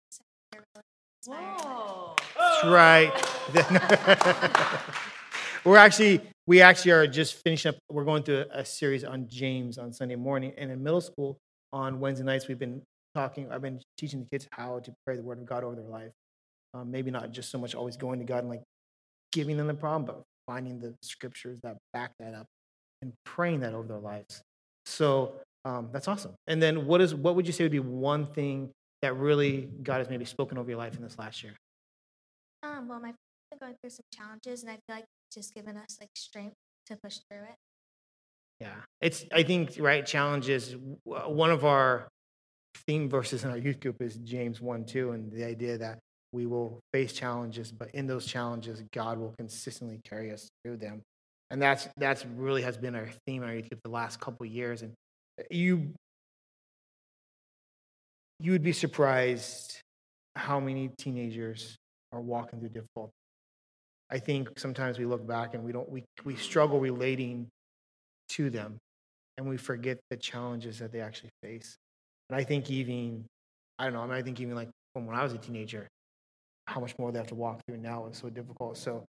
They're 0.53 0.63
really 0.77 0.85
inspiring. 1.27 1.57
Whoa. 1.59 2.17
That's 2.39 2.65
right. 2.67 3.11
We're 5.65 5.79
actually 5.79 6.21
we 6.47 6.61
actually 6.61 6.91
are 6.91 7.07
just 7.07 7.41
finishing 7.43 7.71
up. 7.71 7.77
We're 7.91 8.05
going 8.05 8.25
through 8.25 8.45
a, 8.53 8.59
a 8.59 8.65
series 8.65 9.05
on 9.05 9.27
James 9.27 9.79
on 9.79 9.91
Sunday 9.95 10.17
morning, 10.17 10.53
and 10.59 10.71
in 10.71 10.83
middle 10.83 11.01
school 11.01 11.39
on 11.73 11.99
Wednesday 11.99 12.27
nights 12.27 12.47
we've 12.47 12.59
been 12.59 12.83
talking. 13.15 13.51
I've 13.51 13.63
been 13.63 13.81
teaching 13.97 14.21
the 14.21 14.27
kids 14.27 14.47
how 14.51 14.81
to 14.81 14.93
pray 15.07 15.17
the 15.17 15.23
Word 15.23 15.39
of 15.39 15.47
God 15.47 15.65
over 15.65 15.77
their 15.77 15.85
life. 15.85 16.11
Um, 16.75 16.91
maybe 16.91 17.11
not 17.11 17.33
just 17.33 17.51
so 17.51 17.57
much 17.57 17.75
always 17.75 17.97
going 17.97 18.19
to 18.19 18.27
God 18.27 18.41
and 18.41 18.51
like 18.51 18.63
giving 19.31 19.57
them 19.57 19.67
the 19.67 19.75
problem, 19.75 20.05
but 20.05 20.23
finding 20.47 20.79
the 20.79 20.95
scriptures 21.03 21.59
that 21.63 21.79
back 21.95 22.11
that 22.19 22.35
up 22.35 22.47
and 23.03 23.13
praying 23.25 23.61
that 23.61 23.75
over 23.75 23.87
their 23.87 23.99
lives. 23.99 24.41
So 24.87 25.35
um, 25.65 25.91
that's 25.93 26.09
awesome. 26.09 26.35
And 26.47 26.63
then 26.63 26.87
what 26.87 27.01
is 27.01 27.15
what 27.15 27.37
would 27.37 27.47
you 27.47 27.53
say 27.53 27.65
would 27.65 27.73
be 27.73 27.81
one 27.81 28.27
thing 28.27 28.71
that 29.03 29.17
really 29.17 29.69
God 29.83 29.99
has 29.99 30.09
maybe 30.09 30.25
spoken 30.25 30.59
over 30.59 30.71
your 30.71 30.79
life 30.79 30.97
in 30.97 31.03
this 31.03 31.19
last 31.19 31.43
year? 31.43 31.55
Um, 32.63 32.89
well, 32.89 33.01
my 33.01 33.13
been 33.51 33.59
going 33.59 33.77
through 33.81 33.91
some 33.91 34.05
challenges, 34.15 34.63
and 34.63 34.71
I 34.71 34.75
feel 34.75 34.97
like 34.97 35.05
just 35.33 35.55
given 35.55 35.77
us 35.77 35.99
like 36.01 36.11
strength 36.17 36.55
to 36.87 36.97
push 36.97 37.19
through 37.31 37.45
it. 37.45 37.57
Yeah, 38.61 38.75
it's. 39.01 39.25
I 39.33 39.43
think 39.43 39.77
right 39.79 40.05
challenges. 40.07 40.77
One 41.05 41.51
of 41.51 41.65
our 41.65 42.09
theme 42.87 43.09
verses 43.09 43.45
in 43.45 43.51
our 43.51 43.59
youth 43.59 43.81
group 43.81 44.01
is 44.01 44.17
James 44.17 44.61
one 44.61 44.85
two, 44.85 45.13
and 45.13 45.31
the 45.33 45.45
idea 45.45 45.79
that 45.79 45.99
we 46.33 46.47
will 46.47 46.81
face 46.93 47.13
challenges, 47.13 47.71
but 47.73 47.91
in 47.95 48.07
those 48.07 48.27
challenges, 48.27 48.83
God 48.93 49.19
will 49.19 49.35
consistently 49.39 50.01
carry 50.05 50.33
us 50.33 50.49
through 50.65 50.79
them, 50.79 51.03
and 51.53 51.61
that's 51.61 51.87
that's 51.99 52.25
really 52.25 52.63
has 52.63 52.79
been 52.79 52.95
our 52.95 53.09
theme 53.27 53.43
our 53.43 53.55
youth 53.55 53.69
the 53.85 53.91
last 53.91 54.19
couple 54.19 54.45
of 54.45 54.51
years. 54.51 54.81
And 54.81 54.95
uh, 55.39 55.45
you 55.51 55.93
you 58.41 58.53
would 58.53 58.63
be 58.63 58.73
surprised 58.73 59.79
how 60.35 60.59
many 60.59 60.91
teenagers 60.99 61.77
are 62.11 62.21
walking 62.21 62.59
through 62.59 62.71
difficult. 62.71 63.11
I 64.11 64.19
think 64.19 64.59
sometimes 64.59 64.99
we 64.99 65.05
look 65.05 65.27
back 65.27 65.55
and 65.55 65.63
we 65.63 65.73
don't 65.73 65.89
we 65.91 66.05
we 66.25 66.37
struggle 66.37 66.81
relating 66.81 67.49
to 68.31 68.49
them 68.49 68.79
and 69.37 69.47
we 69.47 69.59
forget 69.59 69.99
the 70.09 70.17
challenges 70.17 70.79
that 70.79 70.91
they 70.91 71.01
actually 71.01 71.31
face. 71.43 71.77
And 72.31 72.41
I 72.41 72.45
think 72.45 72.71
even, 72.71 73.27
I 73.79 73.85
don't 73.85 73.93
know, 73.93 74.01
I, 74.01 74.07
mean, 74.07 74.15
I 74.15 74.23
think 74.23 74.41
even 74.41 74.55
like 74.55 74.71
from 74.95 75.07
when 75.07 75.17
I 75.17 75.23
was 75.23 75.35
a 75.35 75.39
teenager, 75.39 75.87
how 76.67 76.81
much 76.81 76.99
more 76.99 77.13
they 77.13 77.19
have 77.19 77.27
to 77.29 77.35
walk 77.35 77.61
through 77.67 77.79
now 77.79 78.07
is 78.07 78.17
so 78.17 78.31
difficult. 78.31 78.79
So 78.79 79.05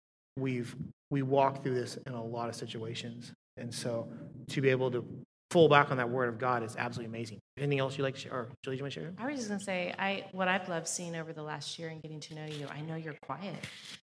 we've, 0.41 0.75
we 1.11 1.23
walk 1.23 1.63
through 1.63 1.75
this 1.75 1.99
in 2.07 2.15
a 2.15 2.23
lot 2.23 2.49
of 2.49 2.55
situations. 2.55 3.33
And 3.57 3.75
so 3.75 4.09
to 4.49 4.61
be 4.61 4.69
able 4.71 4.91
to 4.93 5.05
fall 5.51 5.69
back 5.69 5.91
on 5.91 5.97
that 5.97 6.09
word 6.09 6.29
of 6.29 6.39
God 6.39 6.63
is 6.63 6.77
absolutely 6.77 7.17
amazing. 7.17 7.39
Anything 7.57 7.79
else 7.79 7.97
you'd 7.97 8.05
like 8.05 8.15
to 8.15 8.21
share? 8.21 8.33
Or 8.33 8.49
Julie, 8.63 8.77
you 8.77 8.83
want 8.83 8.93
to 8.95 9.01
share? 9.01 9.13
I 9.19 9.27
was 9.27 9.37
just 9.37 9.49
gonna 9.49 9.61
say, 9.61 9.95
I 9.99 10.27
what 10.33 10.49
I've 10.49 10.69
loved 10.69 10.87
seeing 10.87 11.17
over 11.17 11.33
the 11.33 11.43
last 11.43 11.79
year 11.79 11.89
and 11.89 12.03
getting 12.03 12.21
to 12.21 12.35
know 12.35 12.47
you. 12.47 12.67
I 12.69 12.81
know 12.81 12.97
you're 12.97 13.17
quiet, 13.23 13.55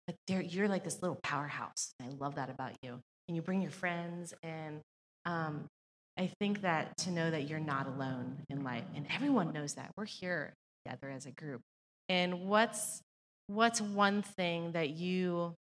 but 0.06 0.16
there 0.26 0.42
you're 0.42 0.68
like 0.68 0.84
this 0.84 1.00
little 1.02 1.18
powerhouse. 1.22 1.94
I 2.02 2.08
love 2.18 2.34
that 2.34 2.50
about 2.50 2.72
you. 2.82 3.00
And 3.28 3.36
you 3.36 3.42
bring 3.42 3.62
your 3.62 3.70
friends, 3.70 4.34
and 4.42 4.80
um, 5.24 5.64
I 6.18 6.30
think 6.40 6.62
that 6.62 6.96
to 6.98 7.12
know 7.12 7.30
that 7.30 7.48
you're 7.48 7.60
not 7.60 7.86
alone 7.86 8.38
in 8.50 8.64
life, 8.64 8.84
and 8.96 9.06
everyone 9.14 9.52
knows 9.52 9.74
that 9.74 9.92
we're 9.96 10.04
here 10.04 10.52
together 10.84 11.10
as 11.10 11.26
a 11.26 11.30
group. 11.30 11.60
And 12.08 12.48
what's 12.48 13.00
what's 13.46 13.80
one 13.80 14.22
thing 14.22 14.72
that 14.72 14.90
you 14.90 15.54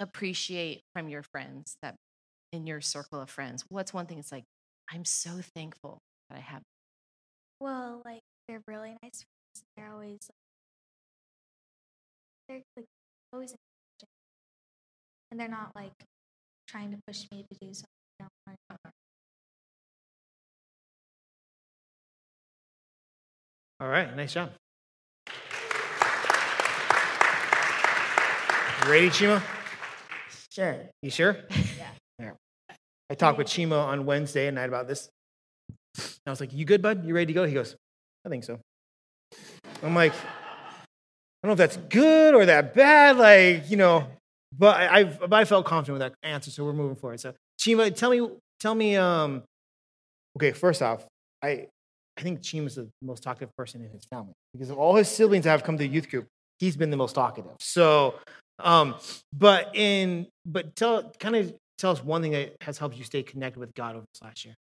appreciate 0.00 0.82
from 0.92 1.08
your 1.08 1.22
friends 1.22 1.76
that 1.82 1.94
in 2.52 2.66
your 2.66 2.80
circle 2.80 3.20
of 3.20 3.30
friends? 3.30 3.64
What's 3.68 3.94
one 3.94 4.06
thing 4.06 4.18
it's 4.18 4.32
like, 4.32 4.44
I'm 4.90 5.04
so 5.04 5.30
thankful 5.54 6.00
that 6.28 6.36
I 6.38 6.40
have? 6.40 6.62
Well, 7.60 8.02
like 8.04 8.22
they're 8.48 8.62
really 8.66 8.96
nice 9.02 9.24
friends. 9.24 9.64
They're 9.76 9.92
always 9.92 10.30
they're 12.48 12.62
like 12.76 12.86
always 13.32 13.54
and 15.30 15.38
they're 15.38 15.46
not 15.46 15.70
like 15.76 15.92
trying 16.66 16.90
to 16.90 16.98
push 17.06 17.26
me 17.30 17.44
to 17.48 17.58
do 17.60 17.72
something 17.72 17.86
All 23.80 23.88
right, 23.88 24.14
nice 24.14 24.34
job. 24.34 24.50
Ready, 28.86 29.08
Chima? 29.08 29.42
Sure. 30.50 30.76
You 31.02 31.10
sure? 31.10 31.36
Yeah. 31.78 31.86
Yeah. 32.18 32.32
I 33.08 33.14
talked 33.14 33.38
with 33.38 33.46
Chima 33.46 33.82
on 33.86 34.04
Wednesday 34.04 34.50
night 34.50 34.68
about 34.68 34.88
this. 34.88 35.08
And 35.96 36.20
I 36.26 36.30
was 36.30 36.40
like, 36.40 36.52
"You 36.52 36.64
good, 36.64 36.82
bud? 36.82 37.04
You 37.04 37.14
ready 37.14 37.26
to 37.26 37.32
go?" 37.32 37.44
He 37.44 37.54
goes, 37.54 37.74
"I 38.24 38.28
think 38.28 38.44
so." 38.44 38.60
I'm 39.82 39.94
like, 39.94 40.12
I 40.12 41.48
don't 41.48 41.48
know 41.48 41.52
if 41.52 41.58
that's 41.58 41.76
good 41.88 42.34
or 42.34 42.46
that 42.46 42.74
bad, 42.74 43.16
like 43.16 43.70
you 43.70 43.76
know, 43.76 44.06
but 44.56 44.76
I, 44.76 45.00
I 45.00 45.04
but 45.04 45.32
I 45.32 45.44
felt 45.44 45.66
confident 45.66 45.98
with 45.98 46.08
that 46.08 46.14
answer, 46.22 46.50
so 46.50 46.64
we're 46.64 46.72
moving 46.72 46.96
forward. 46.96 47.18
So 47.20 47.34
Chima, 47.60 47.94
tell 47.94 48.10
me, 48.10 48.28
tell 48.60 48.74
me, 48.74 48.96
um, 48.96 49.42
okay, 50.36 50.52
first 50.52 50.82
off, 50.82 51.06
I 51.42 51.66
I 52.18 52.22
think 52.22 52.40
Chima's 52.40 52.74
the 52.74 52.88
most 53.02 53.22
talkative 53.22 53.54
person 53.56 53.82
in 53.82 53.90
his 53.90 54.04
family 54.04 54.32
because 54.52 54.70
of 54.70 54.78
all 54.78 54.94
his 54.96 55.08
siblings 55.08 55.44
that 55.44 55.50
have 55.50 55.64
come 55.64 55.76
to 55.78 55.82
the 55.82 55.88
youth 55.88 56.10
group, 56.10 56.26
he's 56.58 56.76
been 56.76 56.90
the 56.90 56.96
most 56.96 57.14
talkative. 57.14 57.52
So, 57.60 58.16
um, 58.62 58.94
but 59.32 59.74
in 59.74 60.26
but 60.44 60.74
tell 60.76 61.12
kind 61.18 61.36
of 61.36 61.54
tell 61.78 61.92
us 61.92 62.02
one 62.02 62.22
thing 62.22 62.32
that 62.32 62.56
has 62.60 62.78
helped 62.78 62.96
you 62.96 63.04
stay 63.04 63.22
connected 63.22 63.58
with 63.58 63.74
God 63.74 63.96
over 63.96 64.04
this 64.12 64.22
last 64.22 64.44
year. 64.44 64.54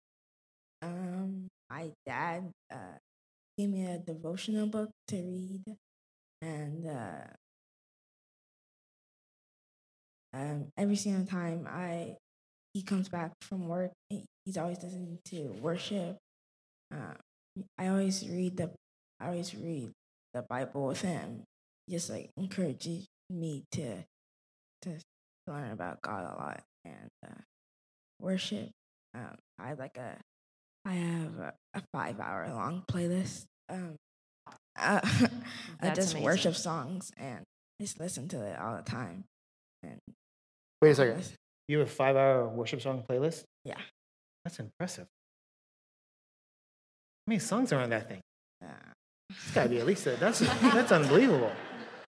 Um, 0.82 1.48
my 1.70 1.90
dad 2.06 2.50
uh, 2.72 2.98
gave 3.56 3.68
me 3.68 3.86
a 3.86 3.98
devotional 3.98 4.66
book 4.66 4.90
to 5.08 5.16
read, 5.16 5.76
and 6.42 6.86
uh, 6.86 7.26
um, 10.32 10.66
every 10.76 10.96
single 10.96 11.26
time 11.26 11.66
I 11.68 12.16
he 12.74 12.82
comes 12.82 13.08
back 13.08 13.32
from 13.42 13.66
work, 13.66 13.90
he's 14.44 14.56
always 14.56 14.82
listening 14.82 15.18
to 15.26 15.56
worship. 15.60 16.16
Uh, 16.94 17.14
I 17.76 17.88
always 17.88 18.26
read 18.28 18.56
the 18.56 18.70
I 19.20 19.28
always 19.28 19.54
read 19.54 19.90
the 20.34 20.42
Bible 20.42 20.86
with 20.86 21.00
him. 21.00 21.42
Just 21.90 22.10
like 22.10 22.30
encourages 22.36 23.06
me 23.30 23.64
to 23.72 24.04
to 24.82 24.90
learn 25.46 25.70
about 25.72 26.00
God 26.02 26.24
a 26.24 26.36
lot 26.36 26.62
and 26.84 27.08
uh, 27.26 27.40
worship. 28.20 28.70
Um, 29.14 29.36
I 29.58 29.72
like 29.74 29.96
a 29.96 30.16
I 30.84 30.92
have 30.94 31.38
a, 31.38 31.52
a 31.74 31.82
five 31.92 32.20
hour 32.20 32.48
long 32.50 32.82
playlist. 32.90 33.44
Um, 33.68 33.96
uh, 34.78 35.00
of 35.82 35.94
just 35.94 36.12
amazing. 36.12 36.22
worship 36.22 36.54
songs 36.54 37.10
and 37.16 37.42
just 37.80 37.98
listen 38.00 38.28
to 38.28 38.42
it 38.42 38.58
all 38.58 38.76
the 38.76 38.82
time. 38.82 39.24
And 39.82 39.98
Wait 40.80 40.90
a 40.90 40.94
second, 40.94 41.18
just- 41.18 41.34
you 41.66 41.78
have 41.80 41.88
a 41.88 41.90
five-hour 41.90 42.48
worship 42.48 42.80
song 42.80 43.04
playlist? 43.08 43.42
Yeah. 43.64 43.76
That's 44.44 44.58
impressive. 44.58 45.04
How 47.26 47.30
many 47.32 47.40
songs 47.40 47.72
are 47.72 47.80
on 47.80 47.90
that 47.90 48.08
thing? 48.08 48.20
Uh, 48.64 48.68
It's 49.30 49.50
got 49.52 49.64
to 49.64 49.68
be 49.68 49.78
at 49.80 49.86
least 49.86 50.06
a, 50.06 50.12
that's 50.12 50.38
that's 50.62 50.92
unbelievable. 50.92 51.52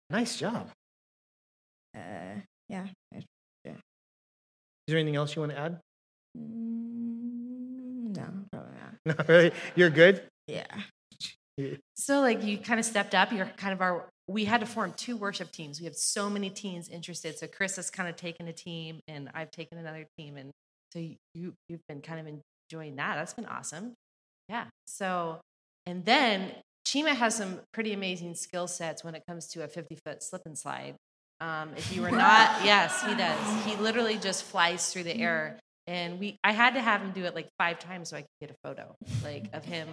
Nice 0.10 0.36
job. 0.38 0.70
Uh, 1.96 2.40
yeah. 2.70 2.88
it's- 3.12 3.24
Is 3.66 3.74
there 4.88 4.98
anything 4.98 5.16
else 5.16 5.36
you 5.36 5.42
want 5.42 5.52
to 5.54 5.58
add? 5.58 5.80
Mm, 6.38 8.16
no, 8.16 8.28
probably 8.52 8.72
not. 8.74 8.96
No, 9.06 9.14
really. 9.28 9.52
You're 9.76 9.90
good. 9.90 10.24
Yeah. 10.48 10.66
So 11.96 12.20
like 12.22 12.44
you 12.44 12.58
kind 12.58 12.80
of 12.80 12.86
stepped 12.86 13.16
up. 13.16 13.32
You're 13.32 13.46
kind 13.58 13.74
of 13.74 13.82
our. 13.82 14.10
We 14.28 14.46
had 14.46 14.60
to 14.62 14.66
form 14.66 14.94
two 14.98 15.16
worship 15.16 15.52
teams. 15.52 15.80
We 15.80 15.86
have 15.86 15.96
so 15.96 16.30
many 16.30 16.50
teens 16.50 16.90
interested. 16.90 17.38
So 17.38 17.48
Chris 17.48 17.76
has 17.78 17.90
kind 17.90 18.10
of 18.10 18.16
taken 18.16 18.48
a 18.48 18.54
team, 18.54 19.00
and 19.08 19.30
I've 19.34 19.52
taken 19.52 19.78
another 19.78 20.06
team, 20.18 20.38
and 20.38 20.52
so 20.92 21.00
you 21.00 21.54
you've 21.70 21.86
been 21.88 22.02
kind 22.02 22.20
of 22.20 22.42
enjoying 22.72 22.96
that. 22.98 23.16
That's 23.16 23.34
been 23.34 23.46
awesome. 23.46 23.94
Yeah. 24.50 24.66
So 24.88 25.40
and 25.86 26.04
then 26.04 26.52
Chima 26.86 27.16
has 27.16 27.36
some 27.36 27.60
pretty 27.74 27.94
amazing 27.94 28.36
skill 28.36 28.68
sets 28.68 29.04
when 29.04 29.16
it 29.16 29.24
comes 29.28 29.48
to 29.50 29.64
a 29.64 29.68
50 29.68 29.98
foot 30.06 30.24
slip 30.24 30.42
and 30.46 30.58
slide. 30.58 30.96
Um, 31.42 31.72
if 31.78 31.94
you 31.96 32.02
were 32.02 32.12
not, 32.26 32.64
yes, 32.64 33.04
he 33.04 33.16
does. 33.16 33.66
He 33.66 33.76
literally 33.82 34.18
just 34.18 34.44
flies 34.44 34.92
through 34.92 35.04
the 35.04 35.16
air. 35.16 35.60
And 35.88 36.20
we, 36.20 36.38
I 36.44 36.52
had 36.52 36.74
to 36.74 36.82
have 36.82 37.02
him 37.02 37.12
do 37.12 37.26
it 37.26 37.36
like 37.36 37.48
five 37.60 37.78
times 37.80 38.10
so 38.10 38.18
I 38.18 38.22
could 38.22 38.28
get 38.42 38.50
a 38.52 38.56
photo, 38.68 38.96
like 39.24 39.46
of 39.54 39.64
him, 39.66 39.88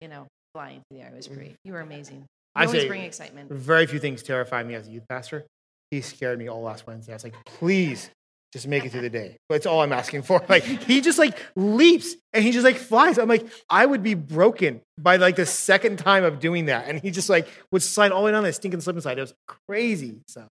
you 0.00 0.08
know, 0.08 0.26
flying 0.54 0.80
through 0.88 0.98
the 0.98 1.04
air. 1.04 1.10
It 1.12 1.16
was 1.16 1.28
great. 1.28 1.54
You 1.64 1.74
were 1.74 1.80
amazing. 1.80 2.16
You 2.18 2.24
I 2.56 2.64
always 2.64 2.82
say- 2.82 2.88
bring 2.88 3.02
excitement. 3.02 3.50
Very 3.52 3.86
few 3.86 3.98
things 3.98 4.22
terrify 4.22 4.62
me 4.62 4.74
as 4.74 4.88
a 4.88 4.90
youth 4.90 5.04
pastor. 5.08 5.44
He 5.90 6.00
scared 6.00 6.38
me 6.38 6.48
all 6.48 6.62
last 6.62 6.86
Wednesday. 6.86 7.12
I 7.12 7.16
was 7.16 7.24
like, 7.24 7.34
please, 7.44 8.10
just 8.52 8.66
make 8.66 8.84
it 8.86 8.92
through 8.92 9.02
the 9.02 9.10
day. 9.10 9.36
That's 9.50 9.66
all 9.66 9.82
I'm 9.82 9.92
asking 9.92 10.22
for. 10.22 10.42
Like 10.48 10.64
he 10.64 11.02
just 11.02 11.18
like 11.18 11.38
leaps 11.56 12.14
and 12.32 12.42
he 12.42 12.50
just 12.50 12.64
like 12.64 12.76
flies. 12.76 13.18
I'm 13.18 13.28
like, 13.28 13.46
I 13.68 13.84
would 13.84 14.02
be 14.02 14.14
broken 14.14 14.80
by 14.98 15.16
like 15.16 15.36
the 15.36 15.44
second 15.46 15.98
time 15.98 16.24
of 16.24 16.40
doing 16.40 16.66
that. 16.66 16.88
And 16.88 17.00
he 17.00 17.10
just 17.10 17.28
like 17.28 17.46
would 17.70 17.82
slide 17.82 18.12
all 18.12 18.22
the 18.22 18.26
way 18.26 18.32
down 18.32 18.44
that 18.44 18.54
stinking 18.54 18.80
slip 18.80 18.96
and 18.96 19.02
slide. 19.02 19.18
It 19.18 19.22
was 19.22 19.34
crazy. 19.66 20.20
So, 20.28 20.46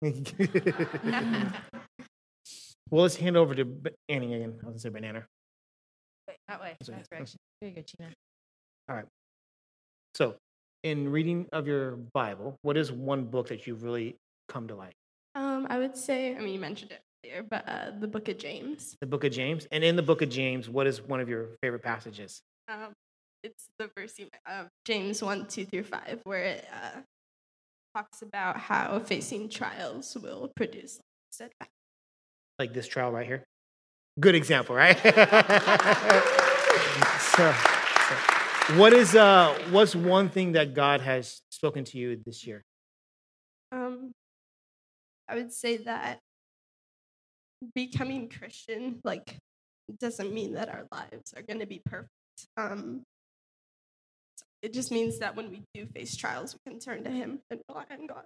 well, 0.02 0.12
let's 2.90 3.16
hand 3.16 3.36
over 3.36 3.54
to 3.54 3.66
Annie 4.08 4.34
again. 4.34 4.50
I 4.50 4.54
was 4.54 4.62
gonna 4.62 4.78
say 4.78 4.88
banana. 4.90 5.24
Wait, 6.28 6.36
that 6.46 6.60
way. 6.60 6.76
That's 6.78 6.88
okay. 6.88 6.98
That 6.98 7.10
direction. 7.10 7.38
There 7.60 7.70
you 7.70 7.76
go, 7.76 7.82
Chima. 7.82 8.12
So, 10.14 10.36
in 10.82 11.10
reading 11.10 11.46
of 11.52 11.66
your 11.66 11.96
Bible, 12.12 12.58
what 12.62 12.76
is 12.76 12.90
one 12.90 13.24
book 13.24 13.48
that 13.48 13.66
you've 13.66 13.82
really 13.82 14.16
come 14.48 14.68
to 14.68 14.74
like? 14.74 14.94
Um, 15.34 15.66
I 15.70 15.78
would 15.78 15.96
say, 15.96 16.34
I 16.34 16.40
mean, 16.40 16.54
you 16.54 16.60
mentioned 16.60 16.92
it 16.92 17.00
earlier, 17.24 17.44
but 17.48 17.68
uh, 17.68 17.90
the 17.98 18.08
Book 18.08 18.28
of 18.28 18.38
James. 18.38 18.96
The 19.00 19.06
book 19.06 19.24
of 19.24 19.32
James. 19.32 19.66
And 19.70 19.84
in 19.84 19.96
the 19.96 20.02
book 20.02 20.22
of 20.22 20.28
James, 20.28 20.68
what 20.68 20.86
is 20.86 21.02
one 21.02 21.20
of 21.20 21.28
your 21.28 21.50
favorite 21.60 21.82
passages? 21.82 22.40
Um, 22.68 22.92
it's 23.44 23.68
the 23.78 23.90
verse, 23.96 24.14
you, 24.18 24.28
uh, 24.46 24.64
James 24.84 25.22
1, 25.22 25.46
2 25.46 25.66
through 25.66 25.84
5, 25.84 26.20
where 26.24 26.44
it 26.44 26.64
uh, 26.72 27.00
talks 27.94 28.22
about 28.22 28.58
how 28.58 29.00
facing 29.00 29.48
trials 29.48 30.16
will 30.20 30.50
produce 30.56 31.00
steadfast. 31.30 31.70
Like 32.58 32.74
this 32.74 32.86
trial 32.86 33.10
right 33.12 33.26
here? 33.26 33.44
Good 34.18 34.34
example, 34.34 34.74
right? 34.74 34.96
so, 37.20 37.54
so, 38.08 38.74
what 38.76 38.92
is 38.92 39.14
uh 39.14 39.56
what's 39.70 39.94
one 39.94 40.28
thing 40.28 40.52
that 40.52 40.74
God 40.74 41.00
has 41.00 41.40
spoken 41.50 41.84
to 41.84 41.98
you 41.98 42.20
this 42.26 42.46
year? 42.46 42.64
Um, 43.70 44.12
I 45.28 45.36
would 45.36 45.52
say 45.52 45.76
that 45.78 46.20
becoming 47.74 48.28
Christian, 48.28 49.00
like, 49.04 49.36
doesn't 50.00 50.32
mean 50.32 50.54
that 50.54 50.68
our 50.68 50.86
lives 50.92 51.32
are 51.36 51.42
going 51.42 51.60
to 51.60 51.66
be 51.66 51.80
perfect. 51.84 52.10
Um, 52.56 53.02
it 54.62 54.72
just 54.72 54.90
means 54.90 55.18
that 55.18 55.36
when 55.36 55.50
we 55.50 55.62
do 55.74 55.86
face 55.86 56.16
trials, 56.16 56.54
we 56.54 56.70
can 56.70 56.80
turn 56.80 57.04
to 57.04 57.10
Him 57.10 57.40
and 57.50 57.60
rely 57.68 57.84
on 57.90 58.06
God. 58.06 58.24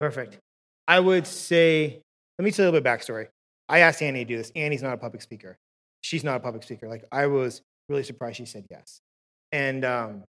Perfect. 0.00 0.38
I 0.88 1.00
would 1.00 1.26
say, 1.26 2.02
let 2.38 2.44
me 2.44 2.50
tell 2.50 2.64
you 2.64 2.70
a 2.70 2.72
little 2.72 2.80
bit 2.80 2.88
backstory. 2.88 3.28
I 3.68 3.78
asked 3.78 4.02
Annie 4.02 4.24
to 4.24 4.28
do 4.28 4.36
this. 4.36 4.52
Annie's 4.54 4.82
not 4.82 4.94
a 4.94 4.98
public 4.98 5.22
speaker. 5.22 5.56
She's 6.02 6.24
not 6.24 6.36
a 6.36 6.40
public 6.40 6.62
speaker. 6.62 6.88
Like 6.88 7.04
I 7.12 7.26
was 7.26 7.62
really 7.88 8.02
surprised 8.02 8.36
she 8.36 8.44
said 8.44 8.66
yes, 8.70 9.00
and 9.52 9.84
um, 9.84 10.24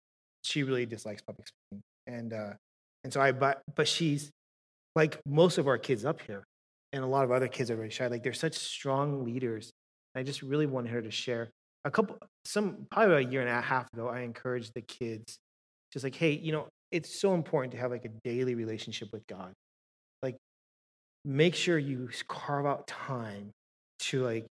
she 0.42 0.62
really 0.62 0.86
dislikes 0.86 1.22
public 1.22 1.46
speaking. 1.46 1.82
And 2.06 2.32
uh, 2.32 2.52
and 3.04 3.12
so 3.12 3.20
I, 3.20 3.32
but 3.32 3.62
but 3.76 3.86
she's 3.86 4.30
like 4.96 5.20
most 5.24 5.58
of 5.58 5.68
our 5.68 5.78
kids 5.78 6.04
up 6.04 6.20
here, 6.22 6.44
and 6.92 7.04
a 7.04 7.06
lot 7.06 7.24
of 7.24 7.30
other 7.30 7.48
kids 7.48 7.70
are 7.70 7.76
very 7.76 7.90
shy. 7.90 8.08
Like 8.08 8.22
they're 8.22 8.32
such 8.32 8.56
strong 8.56 9.24
leaders. 9.24 9.70
I 10.14 10.24
just 10.24 10.42
really 10.42 10.66
wanted 10.66 10.90
her 10.90 11.00
to 11.00 11.10
share 11.10 11.50
a 11.84 11.90
couple, 11.90 12.18
some 12.44 12.86
probably 12.90 13.24
a 13.24 13.28
year 13.28 13.40
and 13.40 13.50
a 13.50 13.60
half 13.60 13.92
ago. 13.92 14.08
I 14.08 14.20
encouraged 14.20 14.72
the 14.74 14.82
kids, 14.82 15.38
just 15.92 16.04
like, 16.04 16.14
hey, 16.14 16.32
you 16.32 16.52
know, 16.52 16.68
it's 16.90 17.20
so 17.20 17.34
important 17.34 17.72
to 17.72 17.78
have 17.78 17.90
like 17.90 18.04
a 18.04 18.10
daily 18.24 18.54
relationship 18.54 19.08
with 19.12 19.26
God 19.26 19.52
like 20.22 20.36
make 21.24 21.54
sure 21.54 21.78
you 21.78 22.08
carve 22.28 22.66
out 22.66 22.86
time 22.86 23.50
to 24.00 24.24
like 24.24 24.46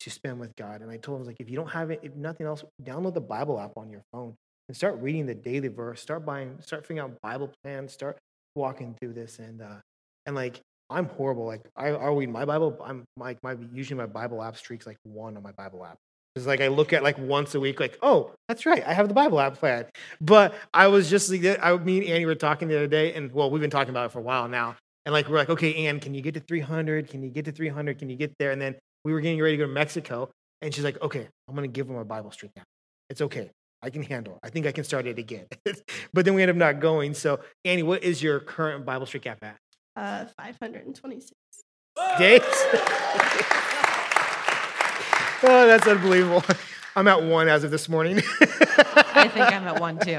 to 0.00 0.10
spend 0.10 0.40
with 0.40 0.54
God. 0.56 0.82
And 0.82 0.90
I 0.90 0.96
told 0.96 1.20
him 1.20 1.26
like 1.26 1.36
if 1.40 1.48
you 1.48 1.56
don't 1.56 1.70
have 1.70 1.90
it, 1.90 2.00
if 2.02 2.14
nothing 2.14 2.46
else, 2.46 2.64
download 2.82 3.14
the 3.14 3.20
Bible 3.20 3.60
app 3.60 3.72
on 3.76 3.90
your 3.90 4.02
phone 4.12 4.34
and 4.68 4.76
start 4.76 5.00
reading 5.00 5.26
the 5.26 5.34
daily 5.34 5.68
verse. 5.68 6.00
Start 6.00 6.24
buying, 6.24 6.56
start 6.60 6.86
figuring 6.86 7.00
out 7.00 7.20
Bible 7.22 7.50
plans. 7.62 7.92
Start 7.92 8.18
walking 8.54 8.94
through 9.00 9.14
this 9.14 9.38
and 9.38 9.62
uh 9.62 9.76
and 10.26 10.36
like 10.36 10.60
I'm 10.90 11.06
horrible. 11.06 11.46
Like 11.46 11.62
I, 11.76 11.88
I 11.88 12.12
read 12.12 12.28
my 12.28 12.44
Bible. 12.44 12.76
I'm 12.84 13.04
like 13.16 13.38
my 13.42 13.56
usually 13.72 13.96
my 13.98 14.06
Bible 14.06 14.42
app 14.42 14.56
streaks 14.56 14.86
like 14.86 14.98
one 15.04 15.36
on 15.36 15.42
my 15.42 15.52
Bible 15.52 15.84
app. 15.84 15.96
It's 16.34 16.46
like 16.46 16.60
I 16.62 16.68
look 16.68 16.92
at 16.92 17.02
like 17.02 17.18
once 17.18 17.54
a 17.54 17.60
week, 17.60 17.78
like, 17.78 17.98
oh, 18.02 18.30
that's 18.48 18.64
right, 18.64 18.82
I 18.86 18.94
have 18.94 19.08
the 19.08 19.14
Bible 19.14 19.38
app 19.38 19.58
plan. 19.58 19.84
But 20.20 20.54
I 20.72 20.86
was 20.88 21.10
just 21.10 21.30
like, 21.30 21.58
I, 21.62 21.76
me 21.76 21.98
and 21.98 22.06
Annie 22.08 22.26
were 22.26 22.34
talking 22.34 22.68
the 22.68 22.76
other 22.76 22.86
day, 22.86 23.12
and 23.12 23.30
well, 23.32 23.50
we've 23.50 23.60
been 23.60 23.70
talking 23.70 23.90
about 23.90 24.06
it 24.06 24.12
for 24.12 24.20
a 24.20 24.22
while 24.22 24.48
now. 24.48 24.76
And 25.04 25.12
like, 25.12 25.28
we're 25.28 25.36
like, 25.36 25.50
okay, 25.50 25.86
Ann, 25.86 26.00
can 26.00 26.14
you 26.14 26.22
get 26.22 26.34
to 26.34 26.40
300? 26.40 27.08
Can 27.08 27.22
you 27.22 27.28
get 27.28 27.44
to 27.46 27.52
300? 27.52 27.98
Can 27.98 28.08
you 28.08 28.16
get 28.16 28.32
there? 28.38 28.52
And 28.52 28.62
then 28.62 28.76
we 29.04 29.12
were 29.12 29.20
getting 29.20 29.40
ready 29.42 29.56
to 29.56 29.64
go 29.64 29.66
to 29.66 29.72
Mexico, 29.72 30.30
and 30.62 30.72
she's 30.74 30.84
like, 30.84 31.00
okay, 31.02 31.28
I'm 31.48 31.54
gonna 31.54 31.68
give 31.68 31.88
him 31.88 31.96
a 31.96 32.04
Bible 32.04 32.30
streak 32.30 32.52
now. 32.56 32.62
It's 33.10 33.20
okay. 33.20 33.50
I 33.82 33.90
can 33.90 34.02
handle. 34.02 34.34
it. 34.34 34.40
I 34.44 34.48
think 34.48 34.66
I 34.66 34.72
can 34.72 34.84
start 34.84 35.06
it 35.06 35.18
again. 35.18 35.46
but 36.14 36.24
then 36.24 36.34
we 36.34 36.42
ended 36.42 36.56
up 36.56 36.58
not 36.58 36.80
going. 36.80 37.14
So, 37.14 37.40
Annie, 37.64 37.82
what 37.82 38.04
is 38.04 38.22
your 38.22 38.38
current 38.40 38.86
Bible 38.86 39.06
streak 39.06 39.26
app 39.26 39.42
at? 39.42 39.56
Uh, 39.96 40.26
526. 40.38 41.32
days. 42.18 42.40
oh, 45.44 45.66
that's 45.66 45.88
unbelievable. 45.88 46.44
I'm 46.96 47.08
at 47.08 47.20
one 47.20 47.48
as 47.48 47.64
of 47.64 47.72
this 47.72 47.88
morning. 47.88 48.18
I 48.40 49.26
think 49.26 49.52
I'm 49.52 49.66
at 49.66 49.80
one 49.80 49.98
too. 49.98 50.18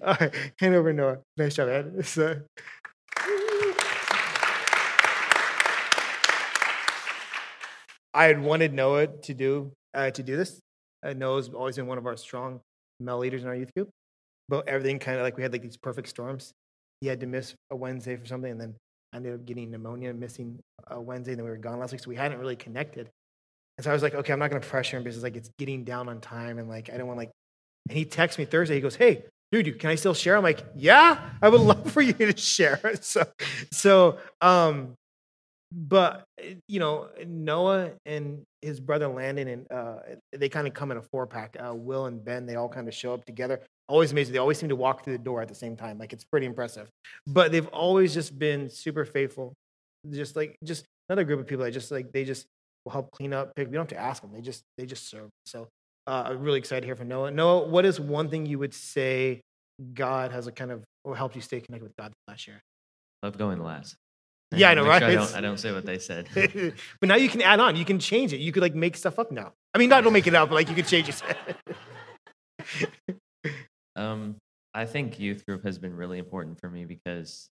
All 0.00 0.16
right, 0.20 0.32
hand 0.60 0.74
over 0.76 0.92
Noah. 0.92 1.18
Nice 1.36 1.56
job, 1.56 1.68
Ed. 1.68 2.06
So, 2.06 2.40
I 8.14 8.24
had 8.24 8.40
wanted 8.40 8.72
Noah 8.72 9.08
to 9.08 9.34
do 9.34 9.72
uh, 9.94 10.12
to 10.12 10.22
do 10.22 10.36
this. 10.36 10.60
Uh, 11.02 11.14
Noah's 11.14 11.48
always 11.48 11.74
been 11.74 11.88
one 11.88 11.98
of 11.98 12.06
our 12.06 12.16
strong 12.16 12.60
male 13.00 13.18
leaders 13.18 13.42
in 13.42 13.48
our 13.48 13.56
youth 13.56 13.74
group, 13.74 13.88
but 14.48 14.68
everything 14.68 15.00
kind 15.00 15.16
of 15.16 15.24
like 15.24 15.36
we 15.36 15.42
had 15.42 15.50
like 15.50 15.62
these 15.62 15.76
perfect 15.76 16.08
storms. 16.08 16.52
He 17.00 17.08
had 17.08 17.18
to 17.20 17.26
miss 17.26 17.54
a 17.70 17.76
Wednesday 17.76 18.14
for 18.14 18.26
something, 18.26 18.52
and 18.52 18.60
then 18.60 18.74
I 19.12 19.16
ended 19.16 19.34
up 19.34 19.44
getting 19.44 19.70
pneumonia, 19.70 20.12
missing 20.12 20.58
a 20.88 21.00
Wednesday, 21.00 21.32
and 21.32 21.38
then 21.38 21.44
we 21.44 21.50
were 21.50 21.56
gone 21.56 21.78
last 21.78 21.92
week, 21.92 22.00
so 22.00 22.08
we 22.08 22.16
hadn't 22.16 22.38
really 22.38 22.56
connected. 22.56 23.08
And 23.76 23.84
so 23.84 23.90
I 23.90 23.92
was 23.92 24.02
like, 24.02 24.14
okay, 24.14 24.32
I'm 24.32 24.38
not 24.38 24.50
going 24.50 24.60
to 24.60 24.68
pressure 24.68 24.96
him 24.96 25.04
because 25.04 25.22
like 25.22 25.36
it's 25.36 25.50
getting 25.58 25.84
down 25.84 26.08
on 26.08 26.20
time, 26.20 26.58
and 26.58 26.68
like 26.68 26.90
I 26.92 26.96
don't 26.96 27.06
want 27.06 27.18
like. 27.18 27.30
And 27.88 27.96
he 27.96 28.04
texts 28.04 28.38
me 28.38 28.44
Thursday. 28.44 28.74
He 28.74 28.80
goes, 28.80 28.96
"Hey, 28.96 29.24
dude, 29.50 29.78
can 29.78 29.90
I 29.90 29.94
still 29.94 30.14
share?" 30.14 30.36
I'm 30.36 30.42
like, 30.42 30.64
"Yeah, 30.76 31.18
I 31.40 31.48
would 31.48 31.60
love 31.60 31.90
for 31.90 32.02
you 32.02 32.12
to 32.12 32.36
share." 32.36 32.80
So, 33.00 33.24
so, 33.72 34.18
um, 34.42 34.94
but 35.72 36.24
you 36.66 36.80
know, 36.80 37.08
Noah 37.26 37.92
and 38.04 38.42
his 38.60 38.80
brother 38.80 39.08
Landon, 39.08 39.48
and 39.48 39.72
uh, 39.72 39.96
they 40.32 40.48
kind 40.48 40.66
of 40.66 40.74
come 40.74 40.90
in 40.90 40.98
a 40.98 41.02
four 41.02 41.26
pack. 41.26 41.56
Uh, 41.58 41.74
Will 41.74 42.06
and 42.06 42.22
Ben, 42.22 42.46
they 42.46 42.56
all 42.56 42.68
kind 42.68 42.88
of 42.88 42.94
show 42.94 43.14
up 43.14 43.24
together. 43.24 43.60
Always 43.88 44.12
amazing. 44.12 44.32
They 44.32 44.38
always 44.38 44.58
seem 44.58 44.68
to 44.68 44.76
walk 44.76 45.04
through 45.04 45.16
the 45.16 45.24
door 45.24 45.40
at 45.40 45.48
the 45.48 45.54
same 45.54 45.76
time. 45.76 45.98
Like 45.98 46.12
it's 46.12 46.24
pretty 46.24 46.46
impressive. 46.46 46.88
But 47.26 47.52
they've 47.52 47.66
always 47.68 48.12
just 48.12 48.38
been 48.38 48.68
super 48.68 49.04
faithful. 49.04 49.54
Just 50.10 50.36
like 50.36 50.56
just 50.62 50.84
another 51.08 51.24
group 51.24 51.40
of 51.40 51.46
people 51.46 51.64
that 51.64 51.72
just 51.72 51.90
like 51.90 52.12
they 52.12 52.24
just 52.24 52.46
will 52.84 52.92
help 52.92 53.10
clean 53.10 53.32
up, 53.32 53.54
pick. 53.56 53.68
We 53.68 53.74
don't 53.74 53.90
have 53.90 53.98
to 53.98 54.02
ask 54.02 54.22
them. 54.22 54.32
They 54.32 54.40
just 54.40 54.62
they 54.76 54.86
just 54.86 55.08
serve. 55.08 55.30
So 55.46 55.68
uh, 56.06 56.24
I'm 56.26 56.40
really 56.40 56.58
excited 56.58 56.82
to 56.82 56.86
hear 56.86 56.96
from 56.96 57.08
Noah. 57.08 57.30
Noah, 57.30 57.66
what 57.66 57.84
is 57.84 57.98
one 57.98 58.28
thing 58.28 58.46
you 58.46 58.58
would 58.58 58.74
say 58.74 59.40
God 59.94 60.32
has 60.32 60.46
a 60.46 60.52
kind 60.52 60.70
of 60.70 60.84
or 61.04 61.16
helped 61.16 61.36
you 61.36 61.42
stay 61.42 61.60
connected 61.60 61.84
with 61.84 61.96
God 61.96 62.12
last 62.26 62.46
year? 62.46 62.60
Love 63.22 63.38
going 63.38 63.62
last. 63.62 63.96
Yeah, 64.56 64.70
I 64.70 64.74
know, 64.74 64.86
right? 64.86 65.00
sure 65.00 65.10
I 65.10 65.14
don't, 65.14 65.36
I 65.36 65.40
don't 65.42 65.58
say 65.58 65.72
what 65.72 65.84
they 65.84 65.98
said. 65.98 66.26
but 66.34 67.08
now 67.08 67.16
you 67.16 67.28
can 67.28 67.42
add 67.42 67.60
on. 67.60 67.76
You 67.76 67.84
can 67.84 67.98
change 67.98 68.32
it. 68.32 68.38
You 68.38 68.50
could 68.50 68.62
like 68.62 68.74
make 68.74 68.96
stuff 68.96 69.18
up 69.18 69.30
now. 69.30 69.52
I 69.74 69.78
mean, 69.78 69.90
not 69.90 70.04
don't 70.04 70.14
make 70.14 70.26
it 70.26 70.34
up, 70.34 70.48
but 70.48 70.54
like 70.54 70.70
you 70.70 70.74
could 70.74 70.86
change 70.86 71.10
it. 71.10 71.22
Um, 73.98 74.36
I 74.74 74.84
think 74.86 75.18
youth 75.18 75.44
group 75.44 75.64
has 75.64 75.76
been 75.76 75.94
really 75.94 76.18
important 76.18 76.60
for 76.60 76.70
me 76.70 76.84
because 76.84 77.48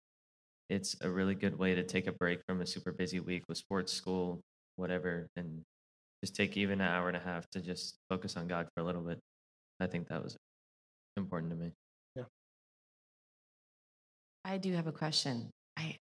it's 0.70 0.96
a 1.02 1.10
really 1.10 1.34
good 1.34 1.58
way 1.58 1.74
to 1.74 1.84
take 1.84 2.06
a 2.06 2.12
break 2.12 2.40
from 2.48 2.62
a 2.62 2.68
super 2.68 2.92
busy 2.92 3.20
week 3.20 3.44
with 3.50 3.58
sports, 3.58 3.92
school, 3.92 4.42
whatever, 4.76 5.28
and 5.36 5.64
just 6.24 6.36
take 6.36 6.56
even 6.56 6.82
an 6.82 6.88
hour 6.88 7.08
and 7.08 7.18
a 7.18 7.20
half 7.20 7.50
to 7.52 7.62
just 7.62 7.96
focus 8.10 8.38
on 8.38 8.48
God 8.48 8.68
for 8.74 8.82
a 8.82 8.86
little 8.86 9.02
bit. 9.02 9.20
I 9.80 9.88
think 9.88 10.08
that 10.10 10.24
was 10.24 10.38
important 11.18 11.52
to 11.52 11.58
me. 11.58 11.72
Yeah. 12.16 12.24
I 14.44 14.58
do 14.58 14.74
have 14.74 14.86
a 14.86 14.92
question. 14.92 15.50
I 15.76 15.98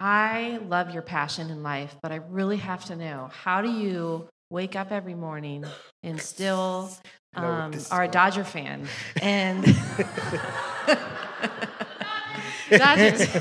I 0.00 0.58
love 0.66 0.92
your 0.94 1.02
passion 1.02 1.50
in 1.50 1.62
life, 1.62 1.96
but 2.02 2.12
I 2.12 2.16
really 2.16 2.56
have 2.56 2.86
to 2.86 2.96
know 2.96 3.30
how 3.30 3.60
do 3.60 3.70
you 3.70 4.26
wake 4.52 4.76
up 4.76 4.92
every 4.92 5.14
morning 5.14 5.64
and 6.02 6.20
still 6.20 6.90
I 7.34 7.40
know 7.40 7.48
what 7.48 7.56
um, 7.56 7.74
are 7.90 8.04
a. 8.04 8.08
Dodger 8.08 8.44
fan 8.44 8.86
and 9.22 9.64
Dodgers. 12.70 13.36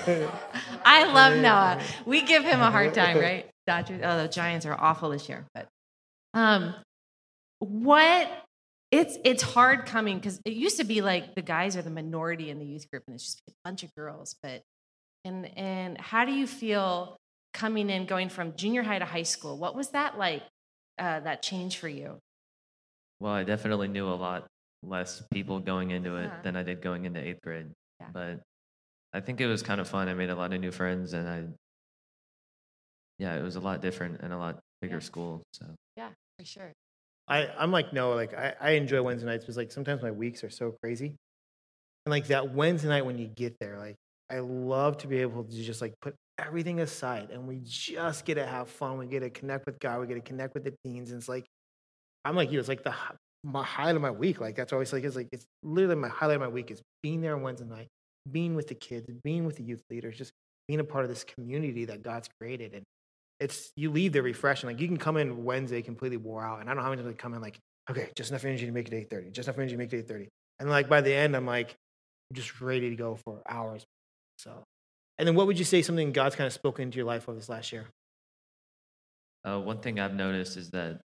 I 0.83 1.11
love 1.11 1.37
Noah. 1.37 1.81
We 2.05 2.21
give 2.21 2.43
him 2.43 2.61
a 2.61 2.71
hard 2.71 2.93
time, 3.01 3.17
right? 3.17 3.49
Dodgers. 3.67 4.01
Oh, 4.03 4.23
the 4.23 4.27
Giants 4.27 4.65
are 4.65 4.73
awful 4.73 5.09
this 5.09 5.29
year, 5.29 5.45
but 5.53 5.67
um, 6.33 6.73
what? 7.59 8.29
It's 8.89 9.17
it's 9.23 9.43
hard 9.43 9.85
coming 9.85 10.17
because 10.17 10.41
it 10.43 10.53
used 10.53 10.77
to 10.77 10.83
be 10.83 11.01
like 11.01 11.35
the 11.35 11.41
guys 11.41 11.77
are 11.77 11.81
the 11.81 11.89
minority 11.89 12.49
in 12.49 12.59
the 12.59 12.65
youth 12.65 12.89
group, 12.91 13.03
and 13.07 13.15
it's 13.15 13.23
just 13.23 13.41
a 13.47 13.53
bunch 13.63 13.83
of 13.83 13.95
girls. 13.95 14.35
But 14.43 14.63
and 15.23 15.49
and 15.57 15.97
how 15.97 16.25
do 16.25 16.33
you 16.33 16.45
feel 16.45 17.17
coming 17.53 17.89
in, 17.89 18.05
going 18.05 18.29
from 18.29 18.55
junior 18.55 18.83
high 18.83 18.99
to 18.99 19.05
high 19.05 19.23
school? 19.23 19.57
What 19.57 19.75
was 19.75 19.89
that 19.89 20.17
like? 20.17 20.43
Uh, 21.01 21.19
that 21.21 21.41
change 21.41 21.77
for 21.79 21.87
you? 21.89 22.19
Well, 23.19 23.33
I 23.33 23.43
definitely 23.43 23.87
knew 23.87 24.07
a 24.07 24.13
lot 24.13 24.45
less 24.83 25.23
people 25.31 25.59
going 25.59 25.89
into 25.89 26.17
it 26.17 26.27
Uh-huh. 26.27 26.41
than 26.43 26.55
I 26.55 26.61
did 26.61 26.79
going 26.81 27.05
into 27.05 27.19
eighth 27.19 27.41
grade. 27.41 27.71
Yeah. 27.99 28.09
But 28.13 28.41
I 29.11 29.19
think 29.19 29.41
it 29.41 29.47
was 29.47 29.63
kind 29.63 29.81
of 29.81 29.87
fun. 29.87 30.07
I 30.09 30.13
made 30.13 30.29
a 30.29 30.35
lot 30.35 30.53
of 30.53 30.61
new 30.61 30.71
friends, 30.71 31.13
and 31.13 31.27
I, 31.27 31.47
yeah, 33.17 33.35
it 33.35 33.41
was 33.41 33.55
a 33.55 33.59
lot 33.59 33.81
different 33.81 34.21
and 34.21 34.31
a 34.31 34.37
lot 34.37 34.59
bigger 34.79 34.97
Yeah. 34.97 34.99
school. 34.99 35.41
So 35.53 35.73
Yeah, 35.97 36.09
for 36.37 36.45
sure. 36.45 36.71
I, 37.27 37.47
I'm 37.57 37.71
like 37.71 37.93
no, 37.93 38.13
Like 38.13 38.33
I, 38.35 38.53
I 38.61 38.71
enjoy 38.71 39.01
Wednesday 39.01 39.25
nights 39.27 39.43
because 39.43 39.57
like 39.57 39.71
sometimes 39.71 40.03
my 40.03 40.11
weeks 40.11 40.43
are 40.43 40.49
so 40.51 40.75
crazy, 40.83 41.15
and 42.05 42.11
like 42.11 42.27
that 42.27 42.53
Wednesday 42.53 42.89
night 42.89 43.05
when 43.07 43.17
you 43.17 43.27
get 43.27 43.57
there, 43.59 43.79
like 43.79 43.95
I 44.29 44.39
love 44.39 44.99
to 44.99 45.07
be 45.07 45.17
able 45.17 45.45
to 45.45 45.63
just 45.63 45.81
like 45.81 45.93
put 45.99 46.15
everything 46.45 46.79
aside 46.79 47.29
and 47.31 47.47
we 47.47 47.61
just 47.63 48.25
get 48.25 48.35
to 48.35 48.45
have 48.45 48.69
fun. 48.69 48.97
We 48.97 49.05
get 49.05 49.21
to 49.21 49.29
connect 49.29 49.65
with 49.65 49.79
God. 49.79 49.99
We 49.99 50.07
get 50.07 50.15
to 50.15 50.21
connect 50.21 50.53
with 50.53 50.63
the 50.63 50.73
teens. 50.83 51.11
And 51.11 51.19
it's 51.19 51.29
like 51.29 51.45
I'm 52.25 52.35
like 52.35 52.51
you. 52.51 52.59
It's 52.59 52.67
like 52.67 52.83
the 52.83 52.93
my 53.43 53.63
highlight 53.63 53.95
of 53.95 54.01
my 54.01 54.11
week. 54.11 54.39
Like 54.39 54.55
that's 54.55 54.73
always 54.73 54.93
like 54.93 55.03
it's 55.03 55.15
like 55.15 55.29
it's 55.31 55.45
literally 55.63 55.95
my 55.95 56.09
highlight 56.09 56.35
of 56.35 56.41
my 56.41 56.47
week 56.47 56.71
is 56.71 56.81
being 57.01 57.21
there 57.21 57.35
on 57.35 57.41
Wednesday 57.41 57.65
night, 57.65 57.87
being 58.31 58.55
with 58.55 58.67
the 58.67 58.75
kids, 58.75 59.07
being 59.23 59.45
with 59.45 59.57
the 59.57 59.63
youth 59.63 59.81
leaders, 59.89 60.17
just 60.17 60.31
being 60.67 60.79
a 60.79 60.83
part 60.83 61.03
of 61.03 61.09
this 61.09 61.23
community 61.23 61.85
that 61.85 62.03
God's 62.03 62.29
created. 62.39 62.73
And 62.73 62.83
it's 63.39 63.71
you 63.75 63.91
leave 63.91 64.13
there 64.13 64.23
refreshing. 64.23 64.69
Like 64.69 64.79
you 64.79 64.87
can 64.87 64.97
come 64.97 65.17
in 65.17 65.43
Wednesday 65.43 65.81
completely 65.81 66.17
wore 66.17 66.45
out, 66.45 66.61
and 66.61 66.69
I 66.69 66.73
don't 66.73 66.77
know 66.77 66.83
how 66.83 66.89
many 66.91 67.01
times 67.01 67.13
I 67.13 67.17
come 67.17 67.33
in 67.33 67.41
like, 67.41 67.57
okay, 67.89 68.09
just 68.15 68.29
enough 68.29 68.45
energy 68.45 68.67
to 68.67 68.71
make 68.71 68.87
it 68.87 68.93
eight 68.93 69.09
thirty, 69.09 69.31
just 69.31 69.47
enough 69.47 69.57
energy 69.57 69.73
to 69.73 69.77
make 69.77 69.91
it 69.91 69.97
eight 69.97 70.07
thirty, 70.07 70.29
and 70.59 70.69
like 70.69 70.87
by 70.87 71.01
the 71.01 71.13
end, 71.13 71.35
I'm 71.35 71.47
like 71.47 71.75
just 72.33 72.61
ready 72.61 72.91
to 72.91 72.95
go 72.95 73.15
for 73.25 73.41
hours. 73.49 73.83
So, 74.37 74.63
and 75.21 75.27
then 75.27 75.35
what 75.35 75.45
would 75.45 75.59
you 75.59 75.65
say 75.65 75.81
something 75.81 76.11
God's 76.11 76.35
kind 76.35 76.47
of 76.47 76.53
spoken 76.53 76.83
into 76.83 76.97
your 76.97 77.05
life 77.05 77.29
over 77.29 77.37
this 77.37 77.47
last 77.47 77.71
year? 77.71 77.85
uh, 79.43 79.59
one 79.59 79.79
thing 79.79 79.99
I've 79.99 80.13
noticed 80.13 80.57
is 80.57 80.69
that, 80.71 81.01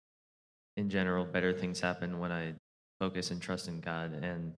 in 0.76 0.88
general, 0.88 1.24
better 1.24 1.52
things 1.52 1.80
happen 1.80 2.18
when 2.18 2.32
I 2.32 2.54
focus 3.00 3.30
and 3.30 3.40
trust 3.42 3.68
in 3.68 3.80
God. 3.80 4.12
And 4.22 4.54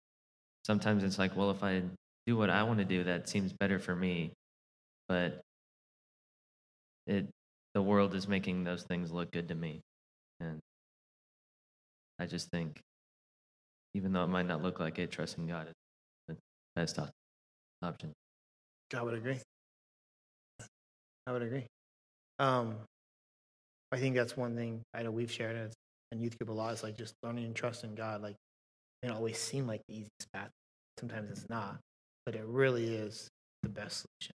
sometimes 0.64 1.02
it's 1.02 1.18
like, 1.18 1.36
well, 1.36 1.50
if 1.50 1.62
I 1.62 1.82
do 2.26 2.36
what 2.36 2.50
I 2.50 2.62
want 2.62 2.78
to 2.78 2.84
do, 2.84 3.04
that 3.04 3.28
seems 3.28 3.52
better 3.52 3.78
for 3.78 3.94
me, 3.94 4.32
but 5.08 5.40
it 7.06 7.28
the 7.74 7.82
world 7.82 8.14
is 8.14 8.28
making 8.28 8.62
those 8.62 8.84
things 8.84 9.10
look 9.10 9.32
good 9.32 9.48
to 9.48 9.54
me, 9.54 9.80
and 10.38 10.60
I 12.20 12.26
just 12.26 12.48
think, 12.50 12.80
even 13.94 14.12
though 14.12 14.22
it 14.22 14.28
might 14.28 14.46
not 14.46 14.62
look 14.62 14.78
like 14.78 15.00
it, 15.00 15.10
trusting 15.10 15.48
God 15.48 15.66
is 15.66 15.74
the 16.28 16.36
best 16.76 17.00
op- 17.00 17.10
option. 17.82 18.12
I 18.92 19.02
would 19.02 19.14
agree. 19.14 19.38
I 21.26 21.32
would 21.32 21.42
agree. 21.42 21.66
Um, 22.38 22.76
I 23.92 23.98
think 23.98 24.14
that's 24.14 24.36
one 24.36 24.56
thing 24.56 24.82
I 24.92 25.02
know 25.02 25.10
we've 25.10 25.30
shared 25.30 25.56
as 25.56 25.72
in 26.12 26.20
youth 26.20 26.36
group 26.38 26.50
a 26.50 26.52
lot 26.52 26.74
is 26.74 26.82
like 26.82 26.96
just 26.96 27.14
learning 27.22 27.44
and 27.44 27.54
trusting 27.54 27.94
God. 27.94 28.22
Like 28.22 28.36
it 29.02 29.10
always 29.10 29.38
seem 29.38 29.66
like 29.66 29.82
the 29.88 29.94
easiest 29.94 30.32
path. 30.32 30.50
Sometimes 30.98 31.30
it's 31.30 31.48
not, 31.48 31.78
but 32.26 32.34
it 32.34 32.44
really 32.44 32.94
is 32.94 33.28
the 33.62 33.68
best 33.68 34.04
solution. 34.04 34.34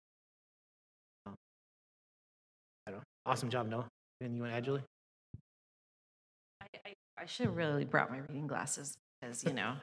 Um, 1.26 1.36
I 2.88 2.92
don't 2.92 3.00
know. 3.00 3.04
Awesome 3.26 3.50
job, 3.50 3.68
Noah. 3.70 3.88
Anything 4.22 4.38
you 4.38 4.44
want 4.44 4.54
to 4.54 4.58
add, 4.58 4.66
Julie? 4.66 4.84
I, 6.62 6.66
I, 6.86 6.94
I 7.22 7.26
should 7.26 7.48
have 7.48 7.56
really 7.56 7.86
brought 7.86 8.12
my 8.12 8.20
reading 8.28 8.48
glasses 8.48 8.98
because, 9.22 9.44
you 9.44 9.54
know, 9.54 9.74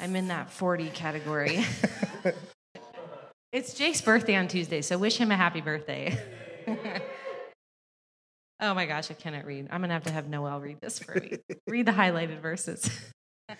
I'm 0.00 0.14
in 0.16 0.28
that 0.28 0.50
40 0.50 0.90
category. 0.90 1.64
it's 3.52 3.74
Jake's 3.74 4.00
birthday 4.00 4.34
on 4.36 4.48
Tuesday, 4.48 4.80
so 4.82 4.96
wish 4.98 5.18
him 5.18 5.30
a 5.30 5.36
happy 5.36 5.60
birthday. 5.60 6.18
oh 8.60 8.74
my 8.74 8.86
gosh, 8.86 9.10
I 9.10 9.14
cannot 9.14 9.44
read. 9.44 9.68
I'm 9.70 9.80
going 9.80 9.88
to 9.90 9.94
have 9.94 10.04
to 10.04 10.12
have 10.12 10.28
Noel 10.28 10.60
read 10.60 10.78
this 10.80 10.98
for 10.98 11.14
me. 11.14 11.36
read 11.66 11.86
the 11.86 11.92
highlighted 11.92 12.40
verses. 12.40 12.88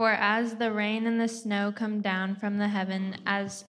For 0.00 0.10
as 0.10 0.56
the 0.56 0.72
rain 0.72 1.06
and 1.06 1.20
the 1.20 1.28
snow 1.28 1.72
come 1.74 2.00
down 2.00 2.34
from 2.34 2.58
the 2.58 2.66
heaven, 2.66 3.16
as 3.26 3.64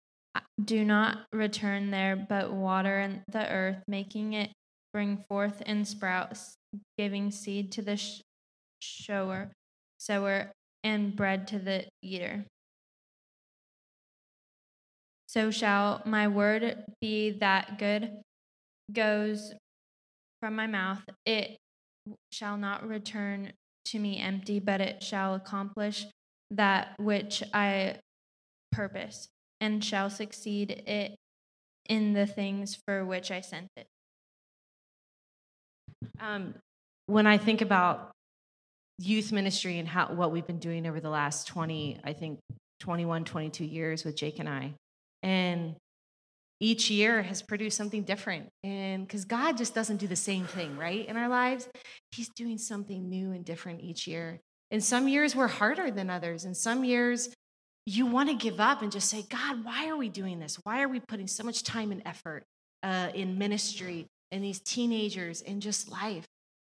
do 0.63 0.84
not 0.84 1.20
return 1.32 1.91
there, 1.91 2.15
but 2.15 2.52
water 2.52 3.22
the 3.32 3.48
earth, 3.48 3.84
making 3.88 4.34
it 4.34 4.50
bring 4.91 5.24
forth 5.30 5.62
and 5.68 5.88
sprout, 5.88 6.32
s- 6.32 6.56
giving 6.98 7.30
seed 7.30 7.72
to 7.74 7.84
the 7.84 7.96
sh- 7.98 8.22
sower, 8.82 9.52
sower, 10.00 10.52
and 10.84 11.15
bread 11.15 11.48
to 11.50 11.60
the 11.60 11.86
eater. 12.02 12.44
So 15.36 15.52
shall 15.52 16.02
my 16.06 16.30
word 16.30 16.86
be 17.02 17.32
that 17.41 17.78
good 17.78 18.21
goes 18.93 19.54
from 20.39 20.56
my 20.56 20.65
mouth. 20.65 21.02
It 21.26 21.58
shall 22.32 22.56
not 22.56 22.88
return 22.88 23.52
to 23.86 24.00
me 24.00 24.17
empty, 24.17 24.60
but 24.60 24.80
it 24.80 25.04
shall 25.04 25.36
accomplish 25.36 26.06
that 26.52 26.95
which 27.00 27.43
I 27.54 27.98
purpose, 28.71 29.28
and 29.60 29.84
shall 29.84 30.10
succeed 30.10 30.71
it 30.71 31.15
in 31.89 32.13
the 32.13 32.26
things 32.26 32.80
for 32.86 33.04
which 33.04 33.30
I 33.30 33.41
sent 33.41 33.67
it. 33.76 33.88
Um, 36.21 36.56
when 37.08 37.28
I 37.28 37.38
think 37.38 37.62
about 37.62 38.12
youth 39.00 39.34
ministry 39.34 39.80
and 39.80 39.88
how 39.88 40.13
what 40.13 40.32
we've 40.32 40.48
been 40.48 40.60
doing 40.60 40.88
over 40.88 41.02
the 41.02 41.10
last 41.10 41.48
20, 41.48 42.00
I 42.06 42.13
think 42.13 42.39
21, 42.80 43.26
22 43.26 43.65
years 43.65 44.06
with 44.06 44.15
Jake 44.15 44.39
and 44.39 44.48
I, 44.48 44.74
and 45.25 45.75
each 46.61 46.89
year 46.89 47.21
has 47.23 47.41
produced 47.41 47.75
something 47.75 48.03
different. 48.03 48.47
And 48.63 49.05
because 49.05 49.25
God 49.25 49.57
just 49.57 49.75
doesn't 49.75 49.97
do 49.97 50.07
the 50.07 50.15
same 50.15 50.45
thing, 50.45 50.77
right, 50.77 51.05
in 51.05 51.17
our 51.17 51.27
lives, 51.27 51.67
He's 52.13 52.29
doing 52.29 52.57
something 52.57 53.09
new 53.09 53.31
and 53.31 53.43
different 53.43 53.81
each 53.81 54.07
year. 54.07 54.39
And 54.71 54.81
some 54.83 55.07
years 55.07 55.35
were 55.35 55.47
harder 55.47 55.91
than 55.91 56.09
others, 56.09 56.45
and 56.45 56.55
some 56.55 56.85
years 56.85 57.29
you 57.85 58.05
want 58.05 58.29
to 58.29 58.35
give 58.35 58.59
up 58.59 58.81
and 58.81 58.91
just 58.91 59.09
say, 59.09 59.23
God, 59.29 59.63
why 59.63 59.89
are 59.89 59.97
we 59.97 60.09
doing 60.09 60.39
this? 60.39 60.57
Why 60.63 60.81
are 60.81 60.88
we 60.88 60.99
putting 60.99 61.27
so 61.27 61.43
much 61.43 61.63
time 61.63 61.91
and 61.91 62.01
effort 62.05 62.43
uh, 62.81 63.09
in 63.13 63.38
ministry 63.38 64.07
and 64.31 64.43
these 64.43 64.59
teenagers 64.59 65.41
and 65.41 65.61
just 65.61 65.91
life? 65.91 66.25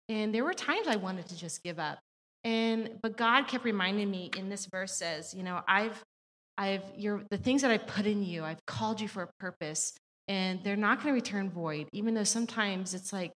And 0.09 0.33
there 0.33 0.43
were 0.43 0.53
times 0.53 0.87
I 0.87 0.95
wanted 0.95 1.27
to 1.27 1.37
just 1.37 1.61
give 1.63 1.77
up. 1.77 1.99
And 2.43 2.99
but 3.01 3.15
God 3.15 3.47
kept 3.47 3.63
reminding 3.63 4.09
me 4.09 4.31
in 4.37 4.49
this 4.49 4.65
verse 4.65 4.93
says, 4.93 5.33
you 5.33 5.43
know, 5.43 5.61
I've 5.67 6.03
I've 6.57 6.83
you're 6.95 7.23
the 7.29 7.37
things 7.37 7.61
that 7.63 7.71
I 7.71 7.77
put 7.77 8.05
in 8.05 8.23
you, 8.23 8.43
I've 8.43 8.65
called 8.65 9.01
you 9.01 9.07
for 9.07 9.23
a 9.23 9.29
purpose, 9.39 9.93
and 10.27 10.63
they're 10.63 10.75
not 10.75 10.97
going 10.97 11.09
to 11.09 11.13
return 11.13 11.49
void, 11.49 11.87
even 11.93 12.13
though 12.13 12.23
sometimes 12.23 12.93
it's 12.93 13.11
like, 13.11 13.31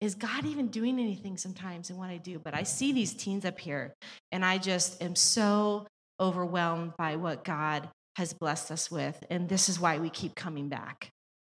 is 0.00 0.14
God 0.14 0.44
even 0.44 0.68
doing 0.68 0.98
anything 0.98 1.36
sometimes 1.36 1.90
in 1.90 1.96
what 1.96 2.10
I 2.10 2.16
do? 2.16 2.38
But 2.38 2.54
I 2.54 2.62
see 2.62 2.92
these 2.92 3.12
teens 3.12 3.44
up 3.44 3.58
here, 3.58 3.94
and 4.32 4.44
I 4.44 4.58
just 4.58 5.02
am 5.02 5.14
so 5.14 5.86
overwhelmed 6.18 6.92
by 6.98 7.16
what 7.16 7.44
God 7.44 7.88
has 8.16 8.32
blessed 8.32 8.70
us 8.70 8.90
with. 8.90 9.22
And 9.30 9.48
this 9.48 9.68
is 9.68 9.80
why 9.80 9.98
we 9.98 10.10
keep 10.10 10.34
coming 10.34 10.68
back. 10.68 11.10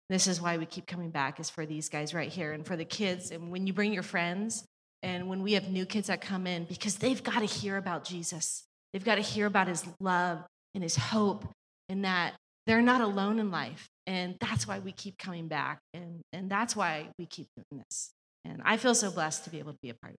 This 0.09 0.27
is 0.27 0.41
why 0.41 0.59
we 0.59 0.67
keep 0.67 0.87
coming 0.87 1.11
back, 1.11 1.41
is 1.41 1.51
for 1.51 1.67
these 1.67 1.89
guys 1.89 2.15
right 2.15 2.31
here 2.31 2.53
and 2.53 2.67
for 2.67 2.77
the 2.77 2.85
kids. 2.85 3.31
And 3.31 3.51
when 3.51 3.67
you 3.67 3.73
bring 3.73 3.93
your 3.93 4.03
friends, 4.03 4.65
and 5.03 5.29
when 5.29 5.43
we 5.43 5.53
have 5.53 5.69
new 5.69 5.85
kids 5.85 6.07
that 6.07 6.21
come 6.21 6.47
in, 6.47 6.65
because 6.65 6.97
they've 6.97 7.23
got 7.23 7.41
to 7.41 7.47
hear 7.47 7.77
about 7.77 8.05
Jesus, 8.05 8.65
they've 8.93 9.05
got 9.05 9.17
to 9.17 9.23
hear 9.23 9.47
about 9.47 9.69
his 9.69 9.85
love 10.01 10.45
and 10.75 10.83
his 10.83 10.97
hope, 10.97 11.45
and 11.89 12.05
that 12.05 12.35
they're 12.67 12.83
not 12.83 13.01
alone 13.01 13.39
in 13.39 13.51
life. 13.51 13.87
And 14.07 14.37
that's 14.41 14.67
why 14.67 14.79
we 14.79 14.93
keep 14.93 15.19
coming 15.19 15.49
back. 15.49 15.79
And, 15.93 16.21
and 16.33 16.51
that's 16.51 16.77
why 16.77 17.09
we 17.19 17.27
keep 17.27 17.47
doing 17.57 17.83
this. 17.87 18.11
And 18.45 18.61
I 18.65 18.77
feel 18.77 18.95
so 18.95 19.11
blessed 19.11 19.45
to 19.45 19.51
be 19.51 19.59
able 19.59 19.73
to 19.73 19.79
be 19.83 19.91
a 19.91 19.95
part 19.95 20.11
of 20.11 20.15
it. 20.15 20.19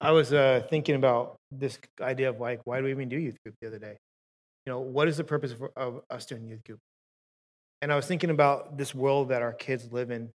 I 0.00 0.10
was 0.10 0.32
uh, 0.32 0.62
thinking 0.68 0.94
about 0.94 1.36
this 1.50 1.78
idea 2.00 2.28
of 2.28 2.40
like, 2.40 2.60
why 2.64 2.78
do 2.78 2.84
we 2.84 2.90
even 2.90 3.08
do 3.08 3.16
youth 3.16 3.36
group 3.42 3.54
the 3.60 3.68
other 3.68 3.78
day? 3.78 3.96
You 4.66 4.72
know, 4.72 4.80
what 4.80 5.08
is 5.08 5.16
the 5.16 5.24
purpose 5.24 5.52
of, 5.52 5.62
of 5.76 6.00
us 6.10 6.26
doing 6.26 6.46
youth 6.46 6.62
group? 6.64 6.78
And 7.80 7.92
I 7.92 7.96
was 7.96 8.06
thinking 8.06 8.30
about 8.30 8.76
this 8.76 8.94
world 8.94 9.30
that 9.30 9.42
our 9.42 9.52
kids 9.52 9.92
live 9.92 10.10
in, 10.10 10.30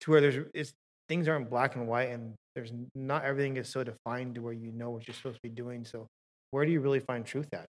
to 0.00 0.10
where 0.10 0.20
there's 0.20 0.72
things 1.08 1.28
aren't 1.28 1.50
black 1.50 1.76
and 1.76 1.86
white, 1.86 2.10
and 2.10 2.34
there's 2.54 2.72
not 2.94 3.24
everything 3.24 3.56
is 3.56 3.68
so 3.68 3.84
defined 3.84 4.36
to 4.36 4.40
where 4.40 4.52
you 4.52 4.72
know 4.72 4.90
what 4.90 5.06
you're 5.06 5.14
supposed 5.14 5.36
to 5.36 5.42
be 5.42 5.48
doing. 5.48 5.84
So, 5.84 6.06
where 6.52 6.64
do 6.64 6.72
you 6.72 6.80
really 6.80 7.00
find 7.00 7.26
truth 7.26 7.48
at? 7.52 7.66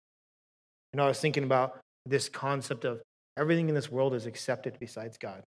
You 0.94 0.98
know, 0.98 1.06
I 1.06 1.08
was 1.08 1.20
thinking 1.20 1.44
about 1.44 1.80
this 2.06 2.30
concept 2.30 2.86
of 2.86 3.02
everything 3.38 3.70
in 3.70 3.76
this 3.76 3.92
world 3.92 4.14
is 4.14 4.26
accepted 4.26 4.78
besides 4.80 5.18
God. 5.18 5.44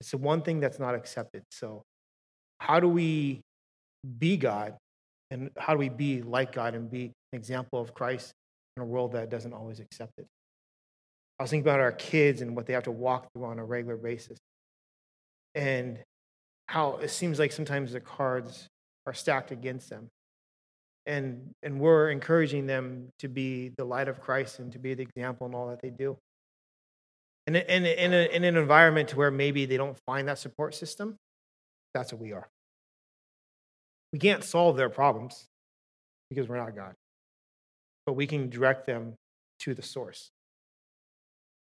It's 0.00 0.10
the 0.10 0.18
one 0.18 0.42
thing 0.42 0.60
that's 0.60 0.78
not 0.78 0.94
accepted. 0.94 1.42
So, 1.50 1.82
how 2.60 2.80
do 2.80 2.88
we 2.88 3.40
be 4.18 4.36
God 4.36 4.76
and 5.30 5.50
how 5.58 5.72
do 5.72 5.78
we 5.78 5.88
be 5.88 6.22
like 6.22 6.52
God 6.52 6.74
and 6.74 6.90
be 6.90 7.06
an 7.32 7.38
example 7.38 7.80
of 7.80 7.94
Christ 7.94 8.32
in 8.76 8.82
a 8.82 8.86
world 8.86 9.12
that 9.12 9.30
doesn't 9.30 9.52
always 9.52 9.80
accept 9.80 10.12
it? 10.18 10.26
I 11.38 11.42
was 11.42 11.50
thinking 11.50 11.66
about 11.66 11.80
our 11.80 11.92
kids 11.92 12.42
and 12.42 12.54
what 12.54 12.66
they 12.66 12.74
have 12.74 12.84
to 12.84 12.92
walk 12.92 13.26
through 13.32 13.44
on 13.46 13.58
a 13.58 13.64
regular 13.64 13.96
basis 13.96 14.38
and 15.54 15.98
how 16.68 16.96
it 16.96 17.10
seems 17.10 17.38
like 17.38 17.52
sometimes 17.52 17.92
the 17.92 18.00
cards 18.00 18.66
are 19.06 19.14
stacked 19.14 19.50
against 19.50 19.90
them. 19.90 20.08
And, 21.06 21.50
and 21.62 21.78
we're 21.80 22.10
encouraging 22.10 22.66
them 22.66 23.08
to 23.18 23.28
be 23.28 23.70
the 23.76 23.84
light 23.84 24.08
of 24.08 24.20
Christ 24.20 24.58
and 24.58 24.72
to 24.72 24.78
be 24.78 24.94
the 24.94 25.02
example 25.02 25.46
in 25.46 25.54
all 25.54 25.68
that 25.68 25.82
they 25.82 25.90
do. 25.90 26.16
And 27.46 27.56
in, 27.56 27.84
in, 27.84 28.12
in, 28.12 28.12
in 28.12 28.44
an 28.44 28.56
environment 28.56 29.14
where 29.14 29.30
maybe 29.30 29.66
they 29.66 29.76
don't 29.76 29.98
find 30.06 30.28
that 30.28 30.38
support 30.38 30.74
system, 30.74 31.16
that's 31.92 32.12
what 32.12 32.22
we 32.22 32.32
are. 32.32 32.48
We 34.12 34.18
can't 34.18 34.42
solve 34.42 34.76
their 34.76 34.88
problems 34.88 35.44
because 36.30 36.48
we're 36.48 36.56
not 36.56 36.74
God, 36.74 36.94
but 38.06 38.14
we 38.14 38.26
can 38.26 38.48
direct 38.48 38.86
them 38.86 39.14
to 39.60 39.74
the 39.74 39.82
source. 39.82 40.30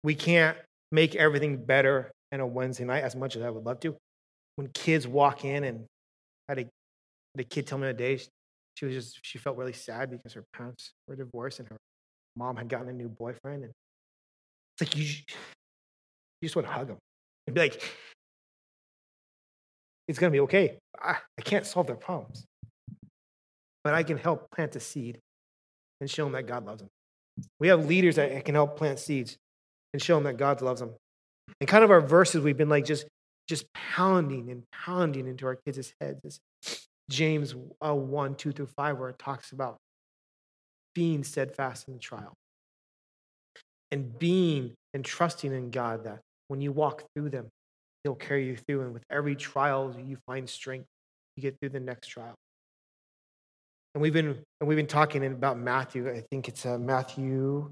We 0.04 0.16
can't 0.16 0.58
make 0.92 1.16
everything 1.16 1.64
better 1.66 2.12
in 2.32 2.40
a 2.40 2.48
Wednesday 2.48 2.84
night 2.84 3.04
as 3.04 3.16
much 3.16 3.36
as 3.36 3.42
I 3.42 3.50
would 3.50 3.66
love 3.66 3.80
to. 3.82 3.96
When 4.56 4.68
kids 4.68 5.08
walk 5.08 5.46
in 5.46 5.64
and 5.64 5.86
had 6.48 6.60
a, 6.60 6.62
had 6.62 7.40
a 7.40 7.44
kid 7.44 7.68
tell 7.68 7.78
me 7.78 7.88
a 7.88 7.94
day 7.94 8.20
she 8.82 8.86
was 8.86 8.96
just 8.96 9.20
she 9.22 9.38
felt 9.38 9.58
really 9.58 9.74
sad 9.74 10.10
because 10.10 10.34
her 10.34 10.44
parents 10.54 10.92
were 11.08 11.16
divorced 11.16 11.60
and 11.60 11.70
her 11.70 11.78
mom 12.36 12.56
had 12.56 12.68
gotten 12.68 12.90
a 12.90 12.94
new 12.94 13.08
boyfriend 13.08 13.64
and 13.64 13.72
it's 14.74 14.90
like 14.90 14.98
you, 14.98 15.04
you 15.04 16.48
just 16.48 16.56
want 16.56 16.68
to 16.68 16.74
hug 16.74 16.88
them 16.88 16.98
and 17.46 17.54
be 17.54 17.62
like 17.62 17.80
it's 20.08 20.18
going 20.18 20.32
to 20.32 20.36
be 20.36 20.42
okay. 20.42 20.80
I, 21.00 21.18
I 21.38 21.42
can't 21.44 21.66
solve 21.66 21.88
their 21.88 21.96
problems, 21.96 22.44
but 23.84 23.94
I 23.94 24.02
can 24.02 24.18
help 24.18 24.50
plant 24.52 24.76
a 24.76 24.80
seed 24.80 25.20
and 26.02 26.10
show 26.10 26.24
them 26.24 26.34
that 26.34 26.48
God 26.48 26.66
loves 26.66 26.82
them. 26.82 26.90
We 27.60 27.68
have 27.68 27.86
leaders 27.86 28.16
that 28.16 28.44
can 28.44 28.56
help 28.56 28.78
plant 28.78 28.98
seeds 28.98 29.38
and 29.94 30.02
show 30.02 30.16
them 30.16 30.24
that 30.24 30.38
God 30.38 30.62
loves 30.62 30.82
them. 30.82 30.96
And 31.60 31.70
kind 31.70 31.84
of 31.84 31.92
our 31.92 32.02
verses, 32.02 32.44
we've 32.44 32.58
been 32.58 32.68
like 32.68 32.84
just, 32.84 33.06
just 33.48 33.72
pounding 33.74 34.50
and 34.50 34.64
pounding 34.74 35.28
into 35.28 35.46
our 35.46 35.56
kids' 35.56 35.94
heads. 36.02 36.20
It's 36.26 36.40
James 37.10 37.56
uh, 37.86 37.94
1, 37.94 38.36
2 38.36 38.52
through 38.52 38.68
5, 38.68 38.98
where 38.98 39.10
it 39.10 39.20
talks 39.20 39.52
about 39.52 39.78
being 40.94 41.24
steadfast 41.24 41.88
in 41.88 41.94
the 41.94 42.00
trial 42.00 42.34
and 43.92 44.18
being 44.18 44.74
and 44.94 45.04
trusting 45.04 45.54
in 45.54 45.70
God 45.70 46.06
that 46.06 46.20
when 46.48 46.62
you 46.62 46.72
walk 46.72 47.04
through 47.14 47.30
them, 47.30 47.50
He'll 48.04 48.16
carry 48.16 48.48
you 48.48 48.58
through. 48.58 48.82
And 48.82 48.94
with 48.94 49.04
every 49.12 49.36
trial, 49.36 49.96
you 50.04 50.18
find 50.26 50.50
strength. 50.50 50.88
You 51.36 51.44
get 51.44 51.60
through 51.60 51.70
the 51.70 51.80
next 51.80 52.08
trial. 52.08 52.36
And 53.94 54.02
we've 54.02 54.14
been 54.14 54.28
and 54.60 54.68
we've 54.68 54.78
been 54.78 54.88
talking 54.88 55.24
about 55.26 55.60
Matthew. 55.60 56.10
I 56.10 56.24
think 56.32 56.48
it's 56.48 56.66
uh, 56.66 56.78
Matthew 56.78 57.72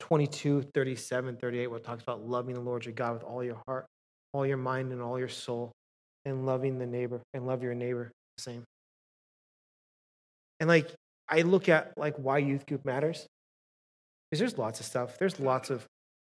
22, 0.00 0.62
37, 0.74 1.36
38, 1.36 1.66
where 1.66 1.78
it 1.78 1.84
talks 1.84 2.02
about 2.02 2.26
loving 2.26 2.54
the 2.54 2.60
Lord 2.60 2.84
your 2.84 2.94
God 2.94 3.14
with 3.14 3.22
all 3.22 3.42
your 3.42 3.62
heart, 3.66 3.86
all 4.32 4.46
your 4.46 4.56
mind, 4.56 4.92
and 4.92 5.00
all 5.00 5.18
your 5.18 5.28
soul, 5.28 5.72
and 6.24 6.46
loving 6.46 6.78
the 6.78 6.86
neighbor 6.86 7.20
and 7.34 7.46
love 7.46 7.62
your 7.62 7.74
neighbor 7.74 8.10
the 8.36 8.42
same. 8.42 8.64
And 10.58 10.68
like 10.68 10.88
I 11.28 11.42
look 11.42 11.68
at 11.68 11.92
like 11.96 12.16
why 12.16 12.38
youth 12.38 12.66
group 12.66 12.84
matters. 12.84 13.26
Because 14.30 14.40
there's 14.40 14.58
lots 14.58 14.80
of 14.80 14.86
stuff. 14.86 15.18
There's 15.18 15.40
lots 15.40 15.70
of 15.70 15.86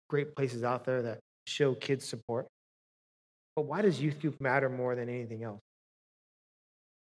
great 0.08 0.34
places 0.34 0.64
out 0.64 0.84
there 0.84 1.02
that 1.02 1.20
show 1.46 1.74
kids 1.74 2.08
support. 2.08 2.46
But 3.54 3.66
why 3.66 3.82
does 3.82 4.00
youth 4.00 4.20
group 4.20 4.40
matter 4.40 4.68
more 4.68 4.94
than 4.94 5.08
anything 5.08 5.42
else? 5.42 5.60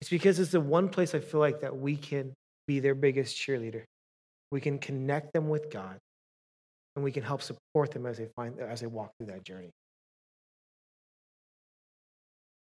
It's 0.01 0.09
because 0.09 0.39
it's 0.39 0.51
the 0.51 0.61
one 0.61 0.89
place 0.89 1.15
I 1.15 1.19
feel 1.19 1.39
like 1.39 1.61
that 1.61 1.77
we 1.77 1.95
can 1.95 2.33
be 2.67 2.79
their 2.79 2.95
biggest 2.95 3.35
cheerleader. 3.35 3.83
We 4.51 4.61
can 4.61 4.77
connect 4.79 5.33
them 5.33 5.49
with 5.49 5.71
God, 5.71 5.97
and 6.95 7.03
we 7.03 7.11
can 7.11 7.23
help 7.23 7.41
support 7.41 7.91
them 7.91 8.05
as 8.05 8.17
they 8.17 8.27
find 8.35 8.59
as 8.59 8.81
they 8.81 8.87
walk 8.87 9.11
through 9.17 9.27
that 9.27 9.43
journey. 9.43 9.71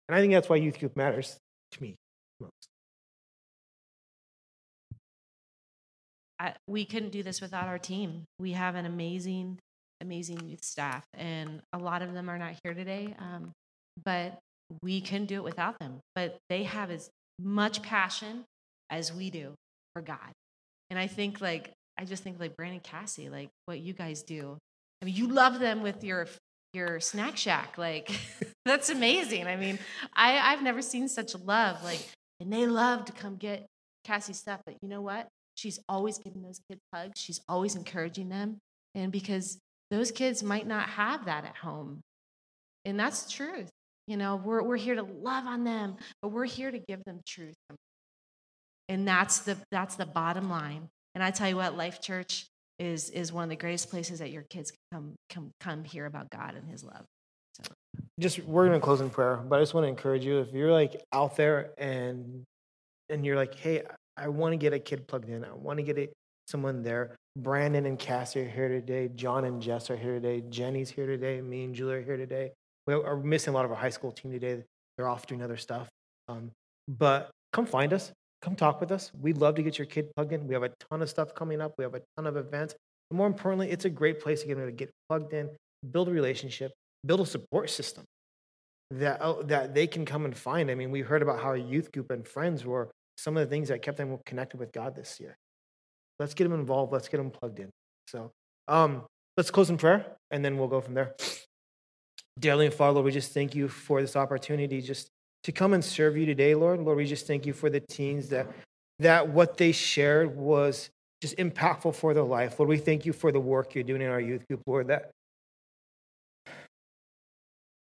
And 0.07 0.15
I 0.15 0.21
think 0.21 0.33
that's 0.33 0.49
why 0.49 0.57
youth 0.57 0.79
group 0.79 0.95
matters 0.95 1.37
to 1.71 1.81
me 1.81 1.95
most. 2.39 2.51
I, 6.39 6.53
we 6.67 6.85
couldn't 6.85 7.11
do 7.11 7.23
this 7.23 7.41
without 7.41 7.67
our 7.67 7.79
team. 7.79 8.25
We 8.39 8.51
have 8.51 8.75
an 8.75 8.85
amazing 8.85 9.59
amazing 10.01 10.45
youth 10.45 10.63
staff, 10.63 11.05
and 11.13 11.61
a 11.71 11.77
lot 11.77 12.01
of 12.01 12.13
them 12.13 12.29
are 12.29 12.37
not 12.37 12.55
here 12.63 12.73
today. 12.73 13.15
Um, 13.17 13.51
but 14.03 14.37
we 14.83 14.99
can 14.99 15.25
do 15.25 15.35
it 15.35 15.43
without 15.43 15.79
them. 15.79 15.99
But 16.13 16.37
they 16.49 16.63
have 16.63 16.91
as 16.91 17.09
much 17.39 17.81
passion 17.81 18.43
as 18.89 19.13
we 19.13 19.29
do 19.29 19.53
for 19.93 20.01
God. 20.01 20.31
And 20.89 20.99
I 20.99 21.07
think, 21.07 21.41
like, 21.41 21.71
I 21.97 22.05
just 22.05 22.23
think, 22.23 22.39
like, 22.39 22.55
Brandon 22.55 22.81
Cassie, 22.81 23.29
like, 23.29 23.49
what 23.65 23.79
you 23.79 23.93
guys 23.93 24.21
do. 24.21 24.57
I 25.01 25.05
mean, 25.05 25.15
you 25.15 25.27
love 25.27 25.59
them 25.59 25.81
with 25.81 26.03
your 26.03 26.27
your 26.75 26.99
snack 26.99 27.37
shack 27.37 27.77
like 27.77 28.11
that's 28.65 28.89
amazing 28.89 29.47
i 29.47 29.55
mean 29.55 29.79
i 30.13 30.37
i've 30.51 30.61
never 30.61 30.81
seen 30.81 31.07
such 31.07 31.33
love 31.35 31.81
like 31.83 32.05
and 32.39 32.51
they 32.51 32.67
love 32.67 33.05
to 33.05 33.11
come 33.11 33.37
get 33.37 33.65
cassie 34.03 34.33
stuff 34.33 34.59
but 34.65 34.75
you 34.81 34.89
know 34.89 35.01
what 35.01 35.27
she's 35.55 35.79
always 35.89 36.17
giving 36.17 36.43
those 36.43 36.59
kids 36.69 36.81
hugs 36.93 37.19
she's 37.19 37.41
always 37.47 37.75
encouraging 37.75 38.29
them 38.29 38.57
and 38.93 39.11
because 39.11 39.57
those 39.91 40.11
kids 40.11 40.43
might 40.43 40.67
not 40.67 40.89
have 40.89 41.25
that 41.25 41.45
at 41.45 41.57
home. 41.57 42.01
And 42.85 42.99
that's 42.99 43.23
the 43.23 43.31
truth. 43.31 43.69
You 44.07 44.17
know, 44.17 44.35
we're, 44.35 44.61
we're 44.63 44.77
here 44.77 44.95
to 44.95 45.03
love 45.03 45.45
on 45.45 45.63
them, 45.63 45.97
but 46.21 46.29
we're 46.29 46.45
here 46.45 46.71
to 46.71 46.79
give 46.79 47.03
them 47.05 47.21
truth. 47.25 47.55
And 48.87 49.07
that's 49.07 49.39
the, 49.39 49.57
that's 49.71 49.95
the 49.95 50.05
bottom 50.05 50.49
line. 50.49 50.89
And 51.15 51.23
I 51.23 51.31
tell 51.31 51.49
you 51.49 51.55
what, 51.55 51.77
Life 51.77 52.01
Church 52.01 52.45
is, 52.79 53.09
is 53.09 53.31
one 53.31 53.43
of 53.43 53.49
the 53.49 53.55
greatest 53.55 53.89
places 53.89 54.19
that 54.19 54.31
your 54.31 54.43
kids 54.43 54.71
can 54.71 54.79
come, 54.91 55.15
come, 55.29 55.51
come 55.59 55.83
hear 55.83 56.05
about 56.05 56.29
God 56.29 56.55
and 56.55 56.69
his 56.69 56.83
love. 56.83 57.05
So. 57.53 57.73
just 58.19 58.39
we're 58.43 58.65
gonna 58.65 58.81
close 58.81 58.99
in 58.99 59.09
prayer, 59.09 59.37
but 59.37 59.57
I 59.57 59.61
just 59.61 59.73
want 59.73 59.85
to 59.85 59.89
encourage 59.89 60.25
you 60.25 60.39
if 60.39 60.51
you're 60.51 60.73
like 60.73 61.01
out 61.13 61.37
there 61.37 61.71
and 61.77 62.43
and 63.09 63.25
you're 63.25 63.37
like, 63.37 63.55
hey, 63.55 63.83
I 64.17 64.27
want 64.27 64.53
to 64.53 64.57
get 64.57 64.73
a 64.73 64.79
kid 64.79 65.07
plugged 65.07 65.29
in. 65.29 65.45
I 65.45 65.53
want 65.53 65.77
to 65.77 65.83
get 65.83 66.13
someone 66.47 66.83
there. 66.83 67.15
Brandon 67.37 67.85
and 67.85 67.99
Cassie 67.99 68.41
are 68.41 68.49
here 68.49 68.69
today. 68.69 69.09
John 69.15 69.45
and 69.45 69.61
Jess 69.61 69.89
are 69.89 69.97
here 69.97 70.19
today. 70.19 70.43
Jenny's 70.49 70.89
here 70.89 71.05
today. 71.05 71.41
Me 71.41 71.65
and 71.65 71.75
Julie 71.75 71.95
are 71.95 72.01
here 72.01 72.17
today. 72.17 72.51
We 72.87 72.93
are 72.93 73.17
missing 73.17 73.53
a 73.53 73.55
lot 73.55 73.65
of 73.65 73.71
our 73.71 73.77
high 73.77 73.89
school 73.89 74.11
team 74.11 74.31
today. 74.31 74.63
They're 74.97 75.07
off 75.07 75.27
doing 75.27 75.41
other 75.41 75.57
stuff. 75.57 75.87
Um, 76.27 76.51
but 76.87 77.29
come 77.51 77.65
find 77.65 77.91
us. 77.93 78.11
Come 78.45 78.55
talk 78.55 78.79
with 78.79 78.91
us. 78.91 79.11
We'd 79.19 79.39
love 79.39 79.55
to 79.55 79.63
get 79.63 79.79
your 79.79 79.87
kid 79.87 80.13
plugged 80.15 80.31
in. 80.31 80.47
We 80.47 80.53
have 80.53 80.61
a 80.61 80.69
ton 80.91 81.01
of 81.01 81.09
stuff 81.09 81.33
coming 81.33 81.61
up. 81.61 81.73
We 81.79 81.83
have 81.83 81.95
a 81.95 82.01
ton 82.15 82.27
of 82.27 82.37
events. 82.37 82.75
But 83.09 83.17
more 83.17 83.25
importantly, 83.25 83.71
it's 83.71 83.85
a 83.85 83.89
great 83.89 84.19
place 84.19 84.41
to 84.41 84.47
get 84.47 84.57
them 84.57 84.67
to 84.67 84.71
get 84.71 84.91
plugged 85.09 85.33
in, 85.33 85.49
build 85.91 86.09
a 86.09 86.11
relationship, 86.11 86.71
build 87.03 87.21
a 87.21 87.25
support 87.25 87.71
system 87.71 88.03
that 88.91 89.17
oh, 89.21 89.41
that 89.41 89.73
they 89.73 89.87
can 89.87 90.05
come 90.05 90.25
and 90.25 90.37
find. 90.37 90.69
I 90.69 90.75
mean, 90.75 90.91
we 90.91 91.01
heard 91.01 91.23
about 91.23 91.41
how 91.41 91.53
a 91.53 91.57
youth 91.57 91.91
group 91.91 92.11
and 92.11 92.27
friends 92.27 92.63
were 92.63 92.91
some 93.17 93.35
of 93.35 93.41
the 93.41 93.49
things 93.49 93.69
that 93.69 93.81
kept 93.81 93.97
them 93.97 94.15
connected 94.27 94.59
with 94.59 94.71
God 94.71 94.95
this 94.95 95.19
year. 95.19 95.35
Let's 96.19 96.35
get 96.35 96.43
them 96.43 96.53
involved. 96.53 96.93
Let's 96.93 97.07
get 97.07 97.17
them 97.17 97.31
plugged 97.31 97.59
in. 97.59 97.71
So, 98.09 98.29
um, 98.67 99.05
let's 99.37 99.49
close 99.49 99.71
in 99.71 99.77
prayer, 99.77 100.05
and 100.29 100.45
then 100.45 100.59
we'll 100.59 100.67
go 100.67 100.81
from 100.81 100.93
there. 100.93 101.15
Dearly 102.39 102.67
and 102.67 102.75
Father, 102.75 103.01
we 103.01 103.11
just 103.11 103.33
thank 103.33 103.55
you 103.55 103.67
for 103.67 104.01
this 104.01 104.15
opportunity 104.15 104.81
just 104.81 105.09
to 105.45 105.51
come 105.51 105.73
and 105.73 105.85
serve 105.85 106.17
you 106.17 106.25
today, 106.25 106.55
Lord. 106.55 106.79
Lord, 106.79 106.97
we 106.97 107.05
just 107.05 107.27
thank 107.27 107.45
you 107.45 107.53
for 107.53 107.69
the 107.69 107.79
teens 107.79 108.29
that 108.29 108.47
that 108.97 109.29
what 109.29 109.57
they 109.57 109.71
shared 109.71 110.35
was 110.35 110.89
just 111.21 111.37
impactful 111.37 111.93
for 111.93 112.15
their 112.15 112.23
life. 112.23 112.59
Lord, 112.59 112.69
we 112.69 112.77
thank 112.77 113.05
you 113.05 113.13
for 113.13 113.31
the 113.31 113.39
work 113.39 113.75
you're 113.75 113.83
doing 113.83 114.01
in 114.01 114.09
our 114.09 114.19
youth 114.19 114.47
group, 114.47 114.63
Lord, 114.65 114.87
that 114.87 115.11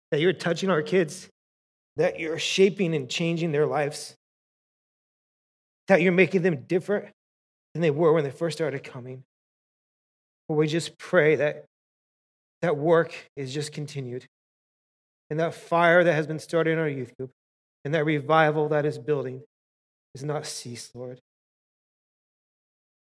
that 0.10 0.22
you're 0.22 0.34
touching 0.34 0.72
our 0.72 0.82
kids, 0.82 1.30
that 1.98 2.20
you're 2.20 2.40
shaping 2.40 2.96
and 2.96 3.08
changing 3.08 3.52
their 3.52 3.68
lives, 3.68 4.16
that 5.88 6.02
you're 6.02 6.14
making 6.14 6.42
them 6.42 6.64
different 6.68 7.10
than 7.76 7.82
they 7.84 7.92
were 7.92 8.12
when 8.12 8.24
they 8.24 8.32
first 8.32 8.58
started 8.58 8.84
coming. 8.84 9.22
Lord, 10.50 10.62
we 10.62 10.68
just 10.68 10.98
pray 10.98 11.36
that 11.36 11.66
that 12.64 12.76
work 12.76 13.14
is 13.36 13.54
just 13.54 13.72
continued. 13.72 14.26
And 15.30 15.40
that 15.40 15.54
fire 15.54 16.04
that 16.04 16.14
has 16.14 16.28
been 16.28 16.40
started 16.40 16.72
in 16.72 16.80
our 16.80 16.88
youth 16.88 17.16
group 17.18 17.32
and 17.84 17.94
that 17.94 18.06
revival 18.06 18.70
that 18.70 18.86
is 18.86 18.98
building 18.98 19.42
is 20.14 20.24
not 20.24 20.46
cease, 20.46 20.92
Lord. 20.94 21.20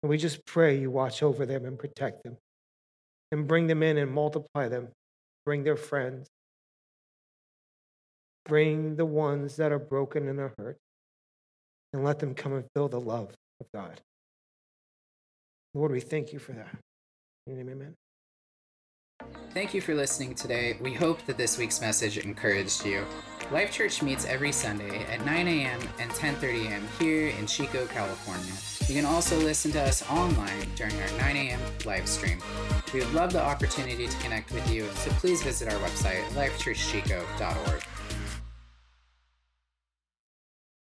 And 0.03 0.09
we 0.09 0.17
just 0.17 0.45
pray 0.45 0.77
you 0.77 0.91
watch 0.91 1.21
over 1.23 1.45
them 1.45 1.65
and 1.65 1.77
protect 1.77 2.23
them 2.23 2.37
and 3.31 3.47
bring 3.47 3.67
them 3.67 3.83
in 3.83 3.97
and 3.97 4.11
multiply 4.11 4.67
them. 4.67 4.89
Bring 5.45 5.63
their 5.63 5.77
friends, 5.77 6.29
Bring 8.45 8.95
the 8.95 9.05
ones 9.05 9.57
that 9.57 9.71
are 9.71 9.79
broken 9.79 10.27
and 10.27 10.39
are 10.39 10.53
hurt, 10.57 10.77
and 11.93 12.03
let 12.03 12.19
them 12.19 12.33
come 12.33 12.53
and 12.53 12.65
feel 12.73 12.89
the 12.89 12.99
love 12.99 13.33
of 13.59 13.67
God. 13.73 14.01
Lord, 15.73 15.91
we 15.91 16.01
thank 16.01 16.33
you 16.33 16.39
for 16.39 16.53
that. 16.53 16.75
Amen. 17.47 17.95
Thank 19.53 19.73
you 19.73 19.81
for 19.81 19.93
listening 19.93 20.33
today. 20.33 20.77
We 20.79 20.93
hope 20.93 21.25
that 21.25 21.37
this 21.37 21.57
week's 21.57 21.81
message 21.81 22.17
encouraged 22.17 22.85
you. 22.85 23.05
Life 23.51 23.71
Church 23.71 24.01
meets 24.01 24.25
every 24.25 24.53
Sunday 24.53 25.03
at 25.05 25.25
9 25.25 25.47
a.m. 25.47 25.81
and 25.99 26.09
10:30 26.11 26.67
a.m. 26.67 26.87
here 26.97 27.27
in 27.27 27.45
Chico, 27.45 27.85
California. 27.87 28.53
You 28.87 28.95
can 28.95 29.05
also 29.05 29.37
listen 29.37 29.71
to 29.73 29.81
us 29.81 30.09
online 30.09 30.67
during 30.75 30.95
our 31.01 31.17
9 31.17 31.35
a.m. 31.35 31.59
live 31.85 32.07
stream. 32.07 32.39
We 32.93 32.99
would 33.01 33.13
love 33.13 33.33
the 33.33 33.43
opportunity 33.43 34.07
to 34.07 34.17
connect 34.19 34.51
with 34.51 34.71
you, 34.71 34.89
so 34.95 35.11
please 35.11 35.43
visit 35.43 35.67
our 35.67 35.79
website, 35.79 36.23
lifechurchchico.org. 36.29 37.83